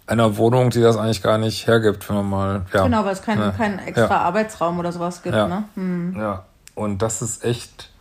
[0.07, 2.65] einer Wohnung, die das eigentlich gar nicht hergibt, wenn man mal.
[2.73, 4.21] Ja, genau, weil es keinen ja, kein extra ja.
[4.21, 5.47] Arbeitsraum oder sowas gibt, ja.
[5.47, 5.63] ne?
[5.75, 6.15] Hm.
[6.17, 6.45] Ja.
[6.73, 7.91] Und das ist echt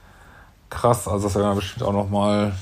[0.70, 1.07] krass.
[1.07, 2.52] Also das werden wir bestimmt auch noch mal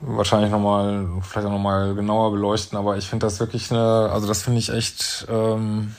[0.00, 4.42] wahrscheinlich nochmal, vielleicht auch nochmal genauer beleuchten, aber ich finde das wirklich eine, also das
[4.42, 5.94] finde ich echt ähm,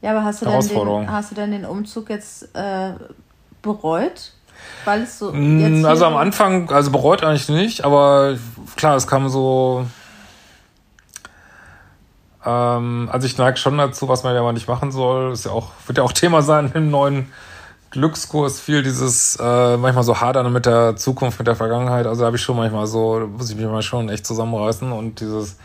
[0.00, 2.92] ja, aber hast du, denn den, hast du denn den Umzug jetzt äh,
[3.62, 4.32] bereut?
[4.84, 5.32] Weil es so.
[5.32, 8.36] Mm, also am Anfang, also bereut eigentlich nicht, aber
[8.76, 9.86] klar, es kam so.
[12.44, 15.32] Ähm, also ich neige schon dazu, was man ja mal nicht machen soll.
[15.32, 17.30] Ist ja auch, wird ja auch Thema sein im neuen
[17.90, 22.06] Glückskurs, viel dieses äh, manchmal so hadern mit der Zukunft, mit der Vergangenheit.
[22.06, 25.20] Also da habe ich schon manchmal so, muss ich mich mal schon echt zusammenreißen und
[25.20, 25.56] dieses,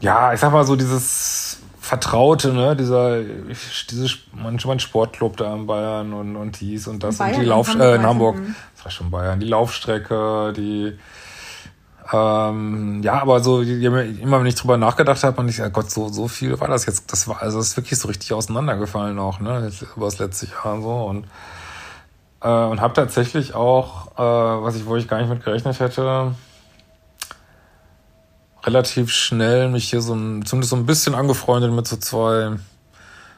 [0.00, 1.59] ja, ich sag mal so dieses
[1.90, 7.18] Vertraute, ne, dieser, dieses, manchmal ein Sportclub da in Bayern und, und dies und das.
[7.18, 8.36] Bayern, und die Lauf, äh, in Hamburg,
[8.76, 10.96] das war schon Bayern, die Laufstrecke, die,
[12.12, 16.08] ähm, ja, aber so, immer wenn ich drüber nachgedacht habe, und ich, ja Gott, so,
[16.08, 19.40] so viel war das jetzt, das war, also das ist wirklich so richtig auseinandergefallen auch,
[19.40, 20.92] ne, über das letzte Jahr so.
[20.92, 21.26] Und,
[22.40, 26.36] äh, und habe tatsächlich auch, äh, was ich, wo ich gar nicht mit gerechnet hätte,
[28.64, 32.56] relativ schnell mich hier so ein, zumindest so ein bisschen angefreundet mit so zwei,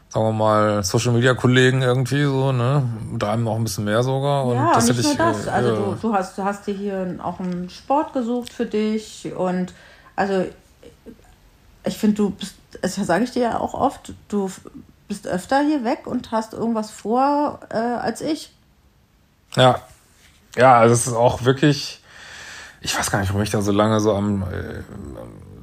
[0.08, 2.82] sagen wir mal, Social Media Kollegen irgendwie so, ne?
[3.10, 4.44] Mit einem auch ein bisschen mehr sogar.
[4.46, 5.48] Und ja, nicht nur das.
[5.48, 5.74] Also ja.
[5.74, 9.72] du, du hast, du hast dir hier auch einen Sport gesucht für dich und
[10.16, 10.44] also
[11.84, 14.50] ich finde, du bist, das sage ich dir ja auch oft, du
[15.08, 18.52] bist öfter hier weg und hast irgendwas vor äh, als ich.
[19.56, 19.80] Ja.
[20.56, 22.01] Ja, also es ist auch wirklich
[22.82, 24.82] ich weiß gar nicht, warum ich da so lange so am, äh,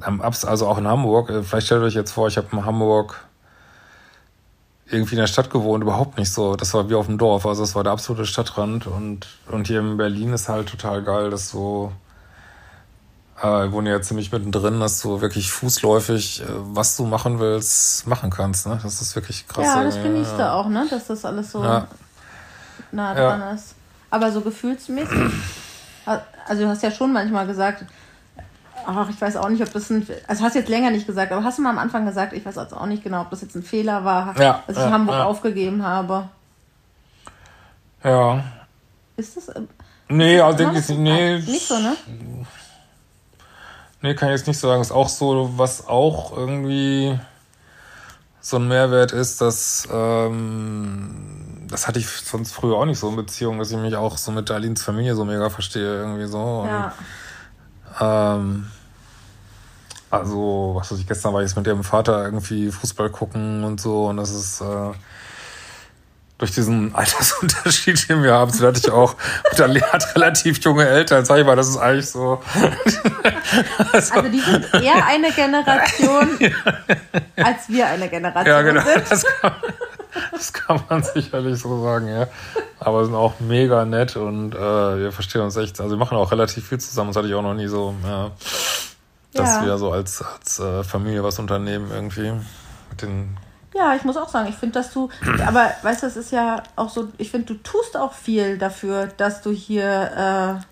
[0.01, 2.65] am Abs, also auch in Hamburg, äh, vielleicht stellt euch jetzt vor, ich habe in
[2.65, 3.19] Hamburg
[4.85, 6.55] irgendwie in der Stadt gewohnt, überhaupt nicht so.
[6.55, 9.81] Das war wie auf dem Dorf, also es war der absolute Stadtrand und, und hier
[9.81, 11.91] in Berlin ist halt total geil, dass so,
[13.43, 18.07] äh, ich wohne ja ziemlich mittendrin, dass du wirklich fußläufig, äh, was du machen willst,
[18.07, 18.79] machen kannst, ne?
[18.81, 19.65] Das ist wirklich krass.
[19.65, 20.37] Ja, das genießt ja.
[20.37, 20.87] du auch, ne?
[20.89, 21.87] Dass das alles so ja.
[22.91, 23.51] nah dran ja.
[23.51, 23.75] ist.
[24.09, 25.33] Aber so gefühlsmäßig
[26.47, 27.85] also du hast ja schon manchmal gesagt,
[28.85, 31.43] ach, ich weiß auch nicht, ob das ein, also hast jetzt länger nicht gesagt, aber
[31.43, 33.55] hast du mal am Anfang gesagt, ich weiß also auch nicht genau, ob das jetzt
[33.55, 35.25] ein Fehler war, ja, dass ich ja, Hamburg ja.
[35.25, 36.29] aufgegeben habe.
[38.03, 38.43] Ja.
[39.17, 39.49] Ist das?
[39.49, 39.61] Äh,
[40.07, 41.39] nee, also denke ich, nee.
[41.39, 41.95] Nicht so, ne?
[44.01, 44.81] Nee, kann ich jetzt nicht sagen.
[44.81, 47.19] Ist auch so, was auch irgendwie
[48.41, 53.15] so ein Mehrwert ist, dass ähm, das hatte ich sonst früher auch nicht so in
[53.15, 56.67] Beziehung, dass ich mich auch so mit Darlins Familie so mega verstehe, irgendwie so.
[56.67, 56.93] Ja.
[57.99, 58.67] ähm,
[60.11, 64.07] also, was weiß ich, gestern war ich mit ihrem Vater irgendwie Fußball gucken und so
[64.07, 64.91] und das ist äh,
[66.39, 69.15] durch diesen Altersunterschied, den wir haben, so hatte ich auch,
[69.57, 72.41] Darlene hat relativ junge Eltern, sag ich mal, das ist eigentlich so.
[73.91, 76.39] also, also die sind eher eine Generation,
[77.35, 79.11] als wir eine Generation ja, genau, sind.
[79.11, 79.51] Das kann,
[80.31, 82.27] das kann man sicherlich so sagen, ja.
[82.79, 85.81] Aber sind auch mega nett und äh, wir verstehen uns echt.
[85.81, 87.09] Also wir machen auch relativ viel zusammen.
[87.09, 88.31] Das hatte ich auch noch nie so, ja,
[89.33, 89.65] dass ja.
[89.65, 92.31] wir so als, als äh, Familie was unternehmen irgendwie
[92.89, 93.37] mit den
[93.79, 95.09] ja, ich muss auch sagen, ich finde, dass du,
[95.47, 99.07] aber weißt du, es ist ja auch so, ich finde, du tust auch viel dafür,
[99.07, 100.65] dass du hier, äh,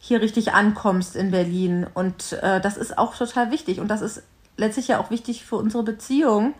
[0.00, 1.86] hier richtig ankommst in Berlin.
[1.94, 3.78] Und äh, das ist auch total wichtig.
[3.78, 4.22] Und das ist
[4.56, 6.54] letztlich ja auch wichtig für unsere Beziehung,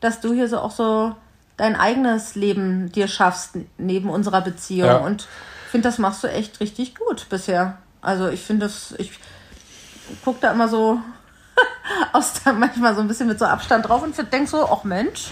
[0.00, 1.14] dass du hier so auch so
[1.56, 4.88] dein eigenes Leben dir schaffst neben unserer Beziehung.
[4.88, 4.96] Ja.
[4.98, 5.26] Und
[5.64, 7.78] ich finde, das machst du echt richtig gut bisher.
[8.00, 9.18] Also ich finde das, ich
[10.24, 11.00] gucke da immer so
[12.12, 15.30] aus da manchmal so ein bisschen mit so Abstand drauf und denke so, ach Mensch,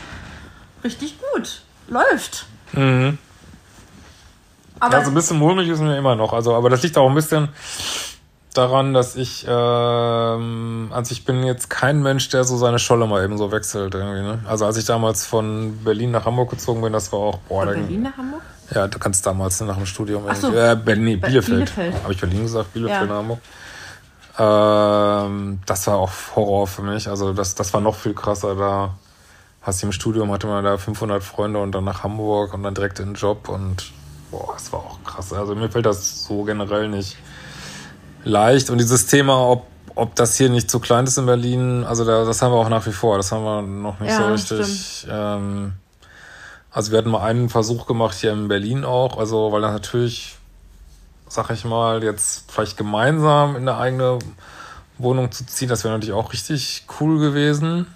[0.83, 2.47] richtig gut, läuft.
[2.73, 3.19] Mhm.
[4.81, 6.33] Aber ja, so ein bisschen mulmig ist mir immer noch.
[6.33, 7.49] Also, aber das liegt auch ein bisschen
[8.55, 13.25] daran, dass ich, ähm, also ich bin jetzt kein Mensch, der so seine Scholle mal
[13.25, 14.23] eben so wechselt irgendwie.
[14.23, 14.41] Ne?
[14.47, 17.65] Also als ich damals von Berlin nach Hamburg gezogen bin, das war auch boah.
[17.65, 18.43] Von Berlin nach Hamburg?
[18.75, 20.25] Ja, du kannst damals nach dem Studium.
[20.27, 20.53] Ach so.
[20.53, 21.75] Äh, Berlin, nee, Bielefeld.
[21.75, 22.03] Bielefeld.
[22.03, 22.73] Habe ich Berlin gesagt?
[22.73, 23.07] Bielefeld ja.
[23.07, 23.41] nach Hamburg.
[24.39, 27.09] Ähm, das war auch Horror für mich.
[27.09, 28.55] Also das, das war noch viel krasser.
[28.57, 28.95] Da
[29.63, 32.75] hast du im Studium hatte man da 500 Freunde und dann nach Hamburg und dann
[32.75, 33.93] direkt in den Job und
[34.31, 35.33] boah, das war auch krass.
[35.33, 37.17] Also mir fällt das so generell nicht
[38.25, 38.71] leicht.
[38.71, 42.25] Und dieses Thema, ob, ob das hier nicht zu klein ist in Berlin, also da,
[42.25, 43.17] das haben wir auch nach wie vor.
[43.17, 45.07] Das haben wir noch nicht ja, so richtig.
[45.09, 45.75] Ähm,
[46.71, 50.37] also wir hatten mal einen Versuch gemacht hier in Berlin auch, also weil da natürlich,
[51.35, 54.21] sag ich mal, jetzt vielleicht gemeinsam in eine eigene
[54.99, 57.87] Wohnung zu ziehen, das wäre natürlich auch richtig cool gewesen.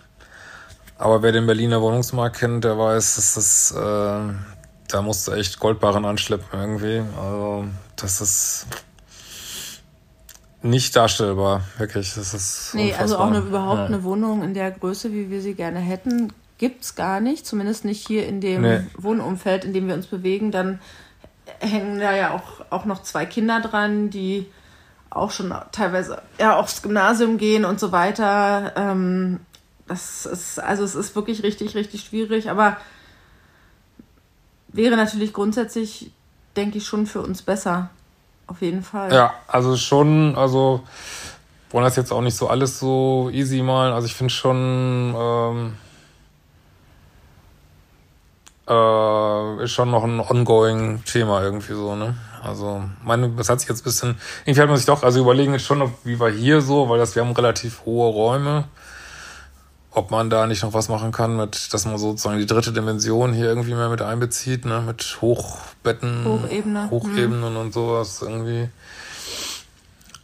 [0.98, 4.35] Aber wer den Berliner Wohnungsmarkt kennt, der weiß, dass das, äh,
[4.88, 7.03] da musst du echt Goldbarren anschleppen irgendwie.
[7.16, 8.66] Also das ist
[10.61, 12.14] nicht darstellbar, wirklich.
[12.14, 13.03] Das ist nee, unfassbar.
[13.03, 13.87] also auch eine, überhaupt ja.
[13.87, 17.46] eine Wohnung in der Größe, wie wir sie gerne hätten, gibt es gar nicht.
[17.46, 18.81] Zumindest nicht hier in dem nee.
[18.96, 20.51] Wohnumfeld, in dem wir uns bewegen.
[20.51, 20.81] Dann
[21.61, 24.47] hängen da ja auch, auch noch zwei Kinder dran, die
[25.11, 28.73] auch schon teilweise ja aufs Gymnasium gehen und so weiter.
[28.77, 29.40] Ähm,
[29.87, 32.77] das ist, also es ist wirklich richtig, richtig schwierig, aber
[34.68, 36.12] wäre natürlich grundsätzlich,
[36.57, 37.90] denke ich, schon für uns besser.
[38.47, 39.12] Auf jeden Fall.
[39.12, 40.83] Ja, also schon, also
[41.71, 43.92] wollen das jetzt auch nicht so alles so easy malen.
[43.92, 45.75] Also ich finde schon, ähm,
[48.68, 52.14] äh, ist schon noch ein ongoing Thema irgendwie so, ne?
[52.42, 55.52] Also, meine, das hat sich jetzt ein bisschen, irgendwie hat man sich doch, also überlegen
[55.52, 58.64] jetzt schon, wie war hier so, weil das, wir haben relativ hohe Räume,
[59.90, 63.33] ob man da nicht noch was machen kann mit, dass man sozusagen die dritte Dimension
[63.33, 66.90] hier irgendwie mehr mit einbezieht, ne, mit Hochbetten, Hochebene.
[66.90, 67.59] Hochebenen mhm.
[67.59, 68.68] und sowas irgendwie.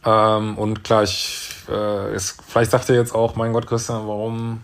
[0.05, 4.61] Ähm, und klar, ich, äh, ist, vielleicht sagt ihr jetzt auch, mein Gott, Christian, warum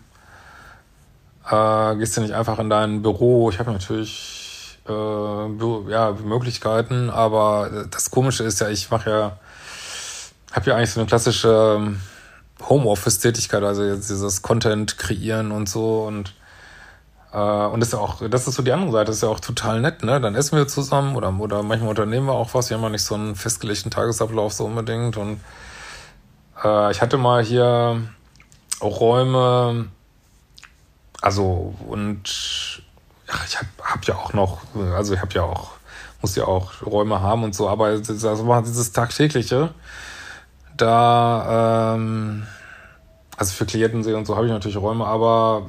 [1.50, 3.50] äh, gehst du nicht einfach in dein Büro?
[3.50, 9.38] Ich habe natürlich äh, ja, Möglichkeiten, aber das Komische ist ja, ich mache ja,
[10.52, 12.02] habe ja eigentlich so eine klassische ähm,
[12.68, 16.34] Homeoffice-Tätigkeit, also jetzt dieses Content kreieren und so und
[17.34, 19.30] äh, und das ist ja auch, das ist so die andere Seite, das ist ja
[19.30, 20.20] auch total nett, ne?
[20.20, 23.04] Dann essen wir zusammen oder, oder manchmal unternehmen wir auch was, wir haben ja nicht
[23.04, 25.40] so einen festgelegten Tagesablauf so unbedingt und
[26.64, 28.02] äh, ich hatte mal hier
[28.80, 29.88] auch Räume,
[31.22, 32.82] also und
[33.28, 34.60] ach, ich habe hab ja auch noch,
[34.96, 35.72] also ich habe ja auch,
[36.22, 39.70] muss ja auch Räume haben und so, aber das war dieses tagtägliche,
[40.76, 42.48] da, ähm,
[43.38, 45.66] also für Klientensee und so habe ich natürlich Räume, aber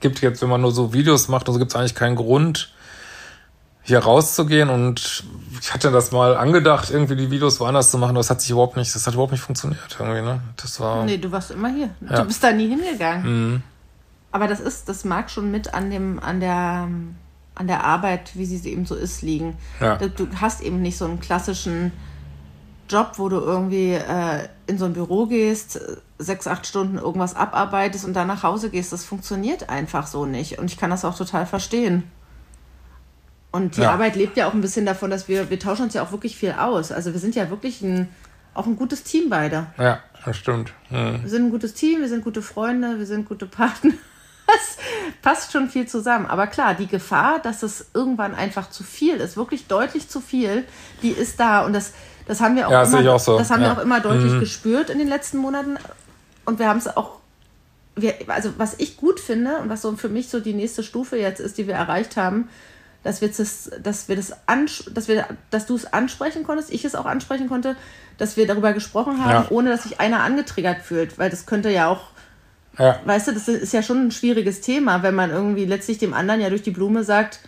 [0.00, 2.72] gibt jetzt, wenn man nur so Videos macht, also gibt es eigentlich keinen Grund,
[3.90, 5.24] hier rauszugehen und
[5.60, 8.50] ich hatte das mal angedacht, irgendwie die Videos woanders zu machen, aber das hat sich
[8.50, 10.40] überhaupt nicht, das hat überhaupt nicht funktioniert irgendwie, ne?
[10.56, 11.04] Das war.
[11.04, 11.90] Nee, du warst immer hier.
[12.08, 12.20] Ja.
[12.20, 13.22] Du bist da nie hingegangen.
[13.52, 13.62] Mhm.
[14.32, 16.88] Aber das ist, das mag schon mit an dem, an der,
[17.54, 19.56] an der Arbeit, wie sie eben so ist, liegen.
[19.80, 19.96] Ja.
[19.96, 21.92] Du hast eben nicht so einen klassischen
[22.88, 25.80] Job, wo du irgendwie äh, in so ein Büro gehst,
[26.18, 28.92] sechs, acht Stunden irgendwas abarbeitest und dann nach Hause gehst.
[28.92, 30.58] Das funktioniert einfach so nicht.
[30.58, 32.04] Und ich kann das auch total verstehen.
[33.52, 33.92] Und die ja.
[33.92, 36.36] Arbeit lebt ja auch ein bisschen davon, dass wir, wir tauschen uns ja auch wirklich
[36.36, 36.92] viel aus.
[36.92, 38.08] Also wir sind ja wirklich ein,
[38.54, 39.66] auch ein gutes Team beide.
[39.76, 40.72] Ja, das stimmt.
[40.90, 41.22] Mhm.
[41.22, 43.92] Wir sind ein gutes Team, wir sind gute Freunde, wir sind gute Partner
[44.46, 44.76] das
[45.22, 46.26] passt schon viel zusammen.
[46.26, 50.64] Aber klar, die Gefahr, dass es irgendwann einfach zu viel ist, wirklich deutlich zu viel,
[51.02, 51.64] die ist da.
[51.64, 51.92] Und das,
[52.26, 53.38] das haben wir auch, ja, immer, auch so.
[53.38, 53.68] das haben ja.
[53.68, 54.40] wir auch immer deutlich mhm.
[54.40, 55.76] gespürt in den letzten Monaten.
[56.44, 57.18] Und wir haben es auch,
[57.96, 61.16] wir, also was ich gut finde und was so für mich so die nächste Stufe
[61.16, 62.48] jetzt ist, die wir erreicht haben,
[63.02, 64.34] dass wir das, dass wir das
[64.92, 67.76] dass wir, dass du es ansprechen konntest, ich es auch ansprechen konnte,
[68.18, 69.50] dass wir darüber gesprochen haben, ja.
[69.50, 72.10] ohne dass sich einer angetriggert fühlt, weil das könnte ja auch
[72.78, 73.00] ja.
[73.04, 76.40] Weißt du, das ist ja schon ein schwieriges Thema, wenn man irgendwie letztlich dem anderen
[76.40, 77.40] ja durch die Blume sagt,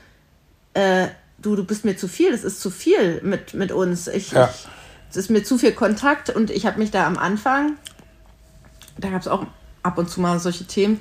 [0.74, 1.06] äh,
[1.38, 4.08] du, du bist mir zu viel, das ist zu viel mit, mit uns.
[4.08, 4.50] Ich, ja.
[4.52, 4.66] ich,
[5.10, 7.76] es ist mir zu viel Kontakt und ich habe mich da am Anfang,
[8.98, 9.46] da gab es auch
[9.82, 11.00] ab und zu mal solche Themen,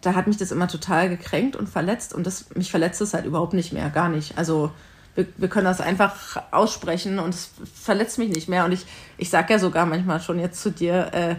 [0.00, 3.24] da hat mich das immer total gekränkt und verletzt und das, mich verletzt es halt
[3.24, 4.38] überhaupt nicht mehr, gar nicht.
[4.38, 4.70] Also
[5.14, 6.14] wir, wir können das einfach
[6.52, 8.64] aussprechen und es verletzt mich nicht mehr.
[8.64, 11.34] Und ich, ich sage ja sogar manchmal schon jetzt zu dir, äh,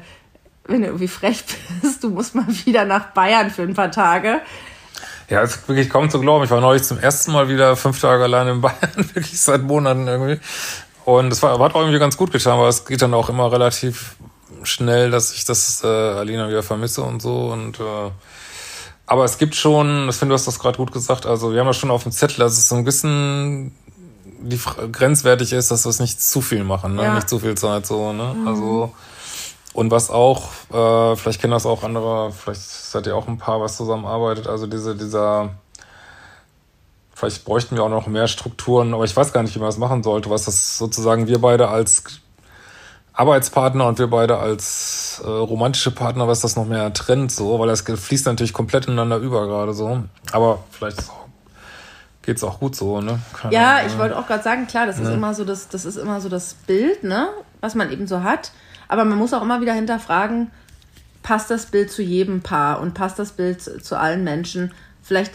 [0.65, 1.43] wenn du irgendwie frech
[1.81, 4.41] bist, du musst mal wieder nach Bayern für ein paar Tage.
[5.29, 6.43] Ja, ist wirklich kaum zu glauben.
[6.43, 10.07] Ich war neulich zum ersten Mal wieder fünf Tage allein in Bayern, wirklich seit Monaten
[10.07, 10.39] irgendwie.
[11.05, 13.51] Und es war, hat auch irgendwie ganz gut getan, aber es geht dann auch immer
[13.51, 14.17] relativ
[14.63, 17.47] schnell, dass ich das äh, Alina wieder vermisse und so.
[17.51, 18.11] Und äh,
[19.09, 21.67] aber es gibt schon, ich finde, du hast das gerade gut gesagt, also wir haben
[21.67, 23.75] das schon auf dem Zettel, dass es so ein bisschen
[24.41, 24.59] die
[24.91, 27.03] grenzwertig ist, dass wir es nicht zu viel machen, ne?
[27.03, 27.15] Ja.
[27.15, 28.35] Nicht zu viel Zeit so, ne?
[28.35, 28.47] Mhm.
[28.47, 28.93] Also
[29.73, 33.59] und was auch, äh, vielleicht kennen das auch andere, vielleicht seid ihr auch ein paar,
[33.61, 35.49] was zusammenarbeitet, also diese, dieser,
[37.13, 39.77] vielleicht bräuchten wir auch noch mehr Strukturen, aber ich weiß gar nicht, wie man das
[39.77, 42.21] machen sollte, was das sozusagen wir beide als
[43.19, 47.67] Arbeitspartner und wir beide als äh, romantische Partner, was das noch mehr trennt, so, weil
[47.67, 50.03] das fließt natürlich komplett ineinander über gerade so.
[50.31, 51.03] Aber vielleicht
[52.21, 53.19] geht es auch gut so, ne?
[53.33, 53.87] Keine ja, Ahnung.
[53.87, 55.09] ich wollte auch gerade sagen, klar, das ne?
[55.09, 57.27] ist immer so das, das ist immer so das Bild, ne,
[57.59, 58.51] was man eben so hat.
[58.87, 60.49] Aber man muss auch immer wieder hinterfragen,
[61.21, 64.71] passt das Bild zu jedem Paar und passt das Bild zu allen Menschen?
[65.03, 65.33] Vielleicht,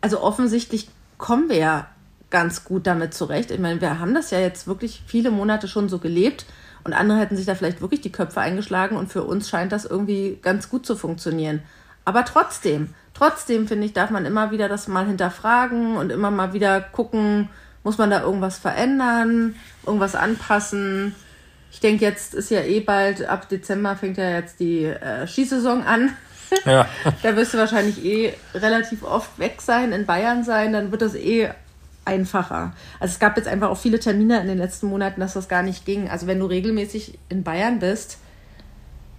[0.00, 0.88] also offensichtlich
[1.18, 1.86] kommen wir ja
[2.30, 3.50] ganz gut damit zurecht.
[3.50, 6.46] Ich meine, wir haben das ja jetzt wirklich viele Monate schon so gelebt
[6.88, 9.84] und andere hätten sich da vielleicht wirklich die Köpfe eingeschlagen und für uns scheint das
[9.84, 11.60] irgendwie ganz gut zu funktionieren.
[12.06, 16.54] Aber trotzdem, trotzdem finde ich, darf man immer wieder das mal hinterfragen und immer mal
[16.54, 17.50] wieder gucken,
[17.84, 21.14] muss man da irgendwas verändern, irgendwas anpassen.
[21.70, 25.82] Ich denke, jetzt ist ja eh bald, ab Dezember fängt ja jetzt die äh, Skisaison
[25.82, 26.16] an.
[26.64, 26.88] Ja.
[27.22, 30.72] da wirst du wahrscheinlich eh relativ oft weg sein, in Bayern sein.
[30.72, 31.50] Dann wird das eh
[32.08, 32.72] einfacher.
[32.98, 35.62] Also es gab jetzt einfach auch viele Termine in den letzten Monaten, dass das gar
[35.62, 36.08] nicht ging.
[36.08, 38.18] Also wenn du regelmäßig in Bayern bist,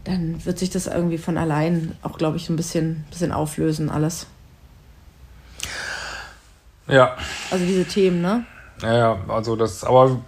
[0.03, 4.25] dann wird sich das irgendwie von allein auch, glaube ich, ein bisschen, bisschen auflösen, alles.
[6.87, 7.15] Ja.
[7.51, 8.45] Also diese Themen, ne?
[8.81, 10.19] Ja, ja, also das, aber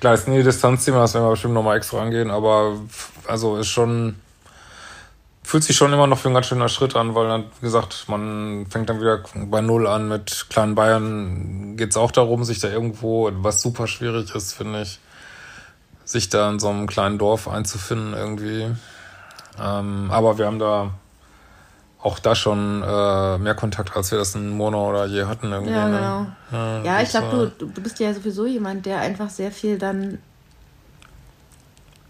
[0.00, 2.78] klar, ist nie Distanzthema, das werden wir bestimmt nochmal extra angehen, aber
[3.28, 4.16] also ist schon,
[5.46, 8.06] fühlt sich schon immer noch für ein ganz schöner Schritt an, weil dann, wie gesagt,
[8.08, 11.76] man fängt dann wieder bei Null an mit kleinen Bayern.
[11.76, 14.98] Geht es auch darum, sich da irgendwo, was super schwierig ist, finde ich,
[16.04, 18.74] sich da in so einem kleinen Dorf einzufinden irgendwie.
[19.62, 20.94] Ähm, aber wir haben da
[22.02, 25.72] auch da schon äh, mehr Kontakt, als wir das in Monau oder je hatten irgendwie.
[25.72, 25.96] Ja, ne?
[25.96, 26.20] genau.
[26.22, 26.82] Ne?
[26.84, 30.18] Ja, ja ich glaube, du, du bist ja sowieso jemand, der einfach sehr viel dann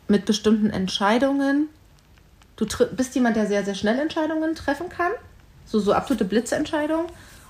[0.08, 1.68] mit bestimmten Entscheidungen
[2.56, 5.12] du bist jemand, der sehr, sehr schnell Entscheidungen treffen kann.
[5.64, 7.06] So, so absolute Blitzentscheidungen.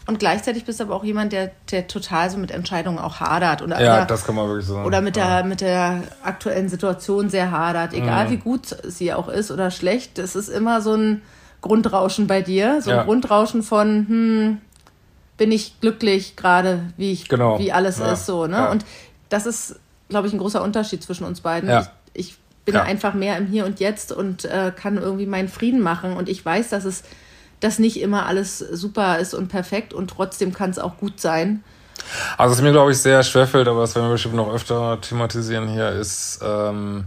[0.07, 3.61] Und gleichzeitig bist du aber auch jemand, der, der total so mit Entscheidungen auch hadert.
[3.61, 4.85] Oder, ja, das kann man wirklich sagen.
[4.85, 5.40] Oder mit, ja.
[5.40, 7.92] der, mit der aktuellen Situation sehr hadert.
[7.92, 8.31] Egal mhm.
[8.31, 11.23] wie gut sie auch ist oder schlecht, es ist immer so ein
[11.61, 12.81] Grundrauschen bei dir.
[12.83, 13.03] So ein ja.
[13.03, 14.59] Grundrauschen von, hm,
[15.37, 17.59] bin ich glücklich gerade, wie ich, genau.
[17.59, 18.12] wie alles ja.
[18.12, 18.47] ist so.
[18.47, 18.71] Ne?
[18.71, 18.85] Und
[19.29, 21.69] das ist, glaube ich, ein großer Unterschied zwischen uns beiden.
[21.69, 22.83] Ich, ich bin ja.
[22.83, 26.15] einfach mehr im Hier und Jetzt und äh, kann irgendwie meinen Frieden machen.
[26.15, 27.03] Und ich weiß, dass es
[27.61, 31.65] dass nicht immer alles super ist und perfekt und trotzdem kann es auch gut sein.
[32.37, 35.67] Also was mir, glaube ich, sehr schwerfällt, aber das werden wir bestimmt noch öfter thematisieren
[35.67, 37.07] hier, ist, ähm,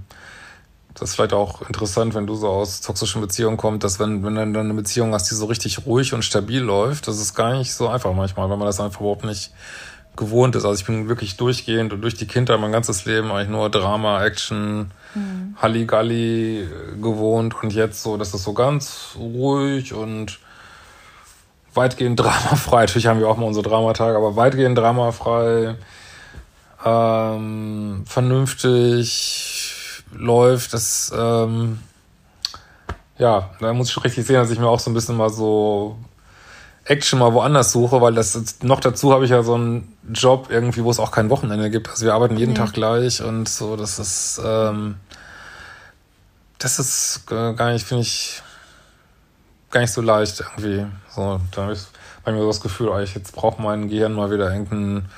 [0.95, 4.35] das ist vielleicht auch interessant, wenn du so aus toxischen Beziehungen kommst, dass wenn, wenn
[4.35, 7.53] du dann eine Beziehung hast, die so richtig ruhig und stabil läuft, das ist gar
[7.53, 9.51] nicht so einfach manchmal, weil man das einfach überhaupt nicht
[10.19, 10.65] gewohnt ist.
[10.65, 14.23] Also ich bin wirklich durchgehend und durch die Kindheit mein ganzes Leben eigentlich nur Drama,
[14.23, 15.55] Action, mhm.
[15.59, 16.67] Halligalli
[17.01, 20.39] gewohnt und jetzt so, das ist so ganz ruhig und
[21.73, 22.81] weitgehend dramafrei.
[22.81, 25.75] Natürlich haben wir auch mal unsere Dramatage, aber weitgehend dramafrei,
[26.85, 30.73] ähm, vernünftig läuft.
[30.73, 31.79] Das, ähm,
[33.17, 35.29] ja, da muss ich schon richtig sehen, dass ich mir auch so ein bisschen mal
[35.29, 35.97] so
[36.89, 40.83] Action mal woanders suche, weil das noch dazu habe ich ja so einen Job irgendwie,
[40.83, 41.89] wo es auch kein Wochenende gibt.
[41.89, 42.65] Also wir arbeiten jeden ja.
[42.65, 44.95] Tag gleich und so, das ist, ähm,
[46.57, 48.41] das ist gar nicht, finde ich,
[49.71, 50.85] gar nicht so leicht irgendwie.
[51.09, 51.79] So, da habe ich
[52.23, 55.09] bei mir so das Gefühl, oh, ich jetzt braucht mein Gehirn mal wieder irgendeinen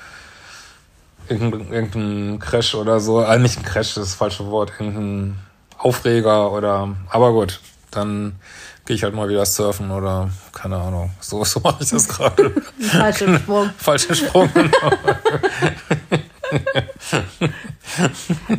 [1.28, 3.22] irgendein, irgendein Crash oder so.
[3.22, 5.38] Äh, nicht ein Crash, das ist das falsche Wort, irgendein
[5.78, 8.36] Aufreger oder, aber gut, dann
[8.84, 11.10] gehe ich halt mal wieder surfen oder keine Ahnung.
[11.20, 12.50] So, so mache ich das gerade.
[12.80, 13.70] Falscher Sprung.
[13.76, 14.70] Falscher Sprung, genau.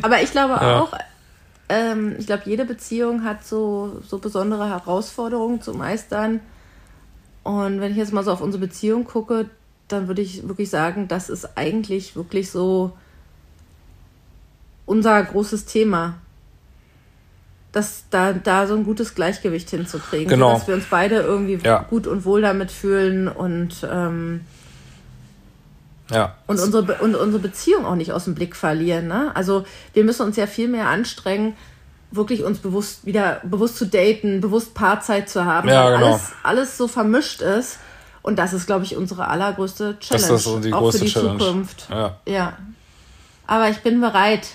[0.02, 0.80] Aber ich glaube ja.
[0.80, 0.92] auch,
[1.68, 6.40] ähm, ich glaube, jede Beziehung hat so, so besondere Herausforderungen zu meistern.
[7.42, 9.50] Und wenn ich jetzt mal so auf unsere Beziehung gucke,
[9.88, 12.96] dann würde ich wirklich sagen, das ist eigentlich wirklich so
[14.86, 16.14] unser großes Thema
[17.74, 20.54] dass da, da so ein gutes Gleichgewicht hinzukriegen, genau.
[20.54, 21.84] dass wir uns beide irgendwie ja.
[21.90, 24.42] gut und wohl damit fühlen und ähm,
[26.08, 26.36] ja.
[26.46, 29.08] und unsere und unsere Beziehung auch nicht aus dem Blick verlieren.
[29.08, 29.32] Ne?
[29.34, 31.56] Also wir müssen uns ja viel mehr anstrengen,
[32.12, 36.06] wirklich uns bewusst wieder bewusst zu daten, bewusst Paarzeit zu haben, ja, weil genau.
[36.12, 37.78] alles, alles so vermischt ist.
[38.22, 40.28] Und das ist, glaube ich, unsere allergrößte Challenge.
[40.28, 41.38] Das ist die auch für die Challenge.
[41.38, 41.88] Zukunft.
[41.90, 42.16] Ja.
[42.24, 42.52] ja.
[43.48, 44.46] Aber ich bin bereit.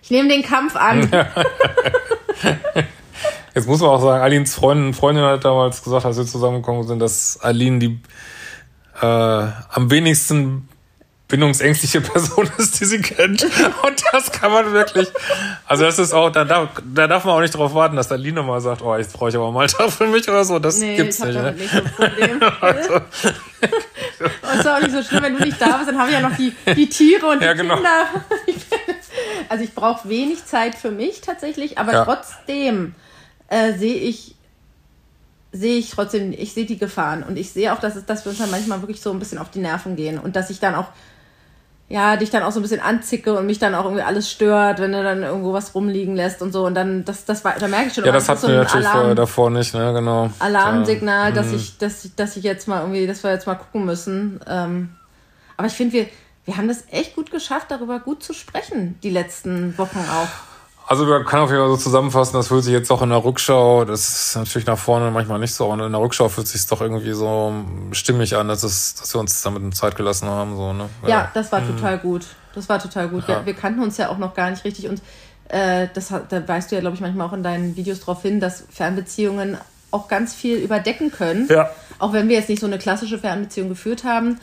[0.00, 1.10] Ich nehme den Kampf an.
[3.54, 7.00] Jetzt muss man auch sagen, Alins Freundin, Freundin hat damals gesagt, als wir zusammengekommen sind,
[7.00, 8.00] dass Aline die
[9.00, 10.68] äh, am wenigsten
[11.32, 13.42] bindungsängstliche Person ist, die sie kennt.
[13.42, 15.08] Und das kann man wirklich.
[15.66, 18.42] Also das ist auch, da darf, da darf man auch nicht darauf warten, dass Aline
[18.42, 20.58] mal sagt, oh, jetzt brauche ich aber mal Tag für mich oder so.
[20.58, 21.34] Das nee, gibt's nicht.
[21.34, 21.52] Ne?
[21.52, 22.40] nicht so Problem.
[22.60, 22.94] also.
[22.94, 26.28] Und ist auch nicht so schlimm, wenn du nicht da bist, dann haben wir ja
[26.28, 27.76] noch die, die Tiere und die ja, genau.
[27.76, 28.06] Kinder.
[29.52, 32.04] Also ich brauche wenig Zeit für mich tatsächlich, aber ja.
[32.06, 32.94] trotzdem
[33.48, 34.34] äh, sehe ich
[35.52, 38.30] sehe ich trotzdem, ich sehe die Gefahren und ich sehe auch, dass, es, dass wir
[38.30, 40.74] uns dann manchmal wirklich so ein bisschen auf die Nerven gehen und dass ich dann
[40.74, 40.86] auch,
[41.90, 44.80] ja, dich dann auch so ein bisschen anzicke und mich dann auch irgendwie alles stört,
[44.80, 47.68] wenn du dann irgendwo was rumliegen lässt und so und dann, das, das war, da
[47.68, 50.30] merke ich schon, ja, das hatten so wir natürlich Alarm, vorher davor nicht, ne, genau.
[50.38, 51.34] Alarmsignal, ja.
[51.34, 51.56] dass mhm.
[51.56, 54.40] ich, dass ich, dass ich jetzt mal irgendwie, dass wir jetzt mal gucken müssen.
[54.48, 54.96] Ähm,
[55.58, 56.06] aber ich finde, wir,
[56.44, 60.28] wir haben das echt gut geschafft, darüber gut zu sprechen, die letzten Wochen auch.
[60.88, 63.24] Also man kann auf jeden Fall so zusammenfassen, das fühlt sich jetzt auch in der
[63.24, 66.66] Rückschau, das ist natürlich nach vorne manchmal nicht so, aber in der Rückschau fühlt sich
[66.66, 67.54] doch irgendwie so
[67.92, 70.56] stimmig an, dass, es, dass wir uns damit Zeit gelassen haben.
[70.56, 70.88] So, ne?
[71.04, 71.08] ja.
[71.08, 71.76] ja das war mhm.
[71.76, 72.26] total gut.
[72.54, 73.22] Das war total gut.
[73.28, 73.38] Ja.
[73.38, 75.00] Wir, wir, kannten uns ja auch noch gar nicht richtig und
[75.48, 78.40] äh, das, da weißt du ja, glaube ich, manchmal auch in deinen Videos darauf hin,
[78.40, 79.56] dass Fernbeziehungen
[79.92, 81.46] auch ganz viel überdecken können.
[81.48, 81.70] Ja.
[82.00, 84.40] Auch wenn wir jetzt nicht so eine klassische Fernbeziehung geführt haben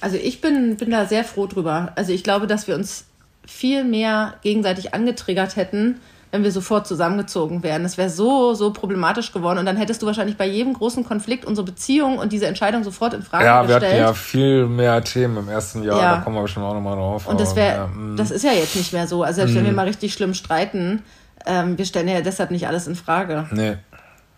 [0.00, 1.92] Also ich bin, bin da sehr froh drüber.
[1.96, 3.04] Also ich glaube, dass wir uns
[3.46, 7.82] viel mehr gegenseitig angetriggert hätten, wenn wir sofort zusammengezogen wären.
[7.82, 9.58] Das wäre so, so problematisch geworden.
[9.58, 13.14] Und dann hättest du wahrscheinlich bei jedem großen Konflikt unsere Beziehung und diese Entscheidung sofort
[13.14, 13.92] in Frage Ja, wir gestellt.
[13.94, 16.16] hatten ja viel mehr Themen im ersten Jahr, Ja.
[16.16, 17.26] da kommen wir bestimmt auch nochmal drauf.
[17.26, 18.16] und das wäre, ja, mm.
[18.16, 19.24] das ist ja jetzt nicht mehr so.
[19.24, 21.02] Also selbst wenn wir mal richtig schlimm streiten,
[21.46, 23.48] ähm, wir stellen ja deshalb nicht alles in Frage.
[23.50, 23.78] Nee.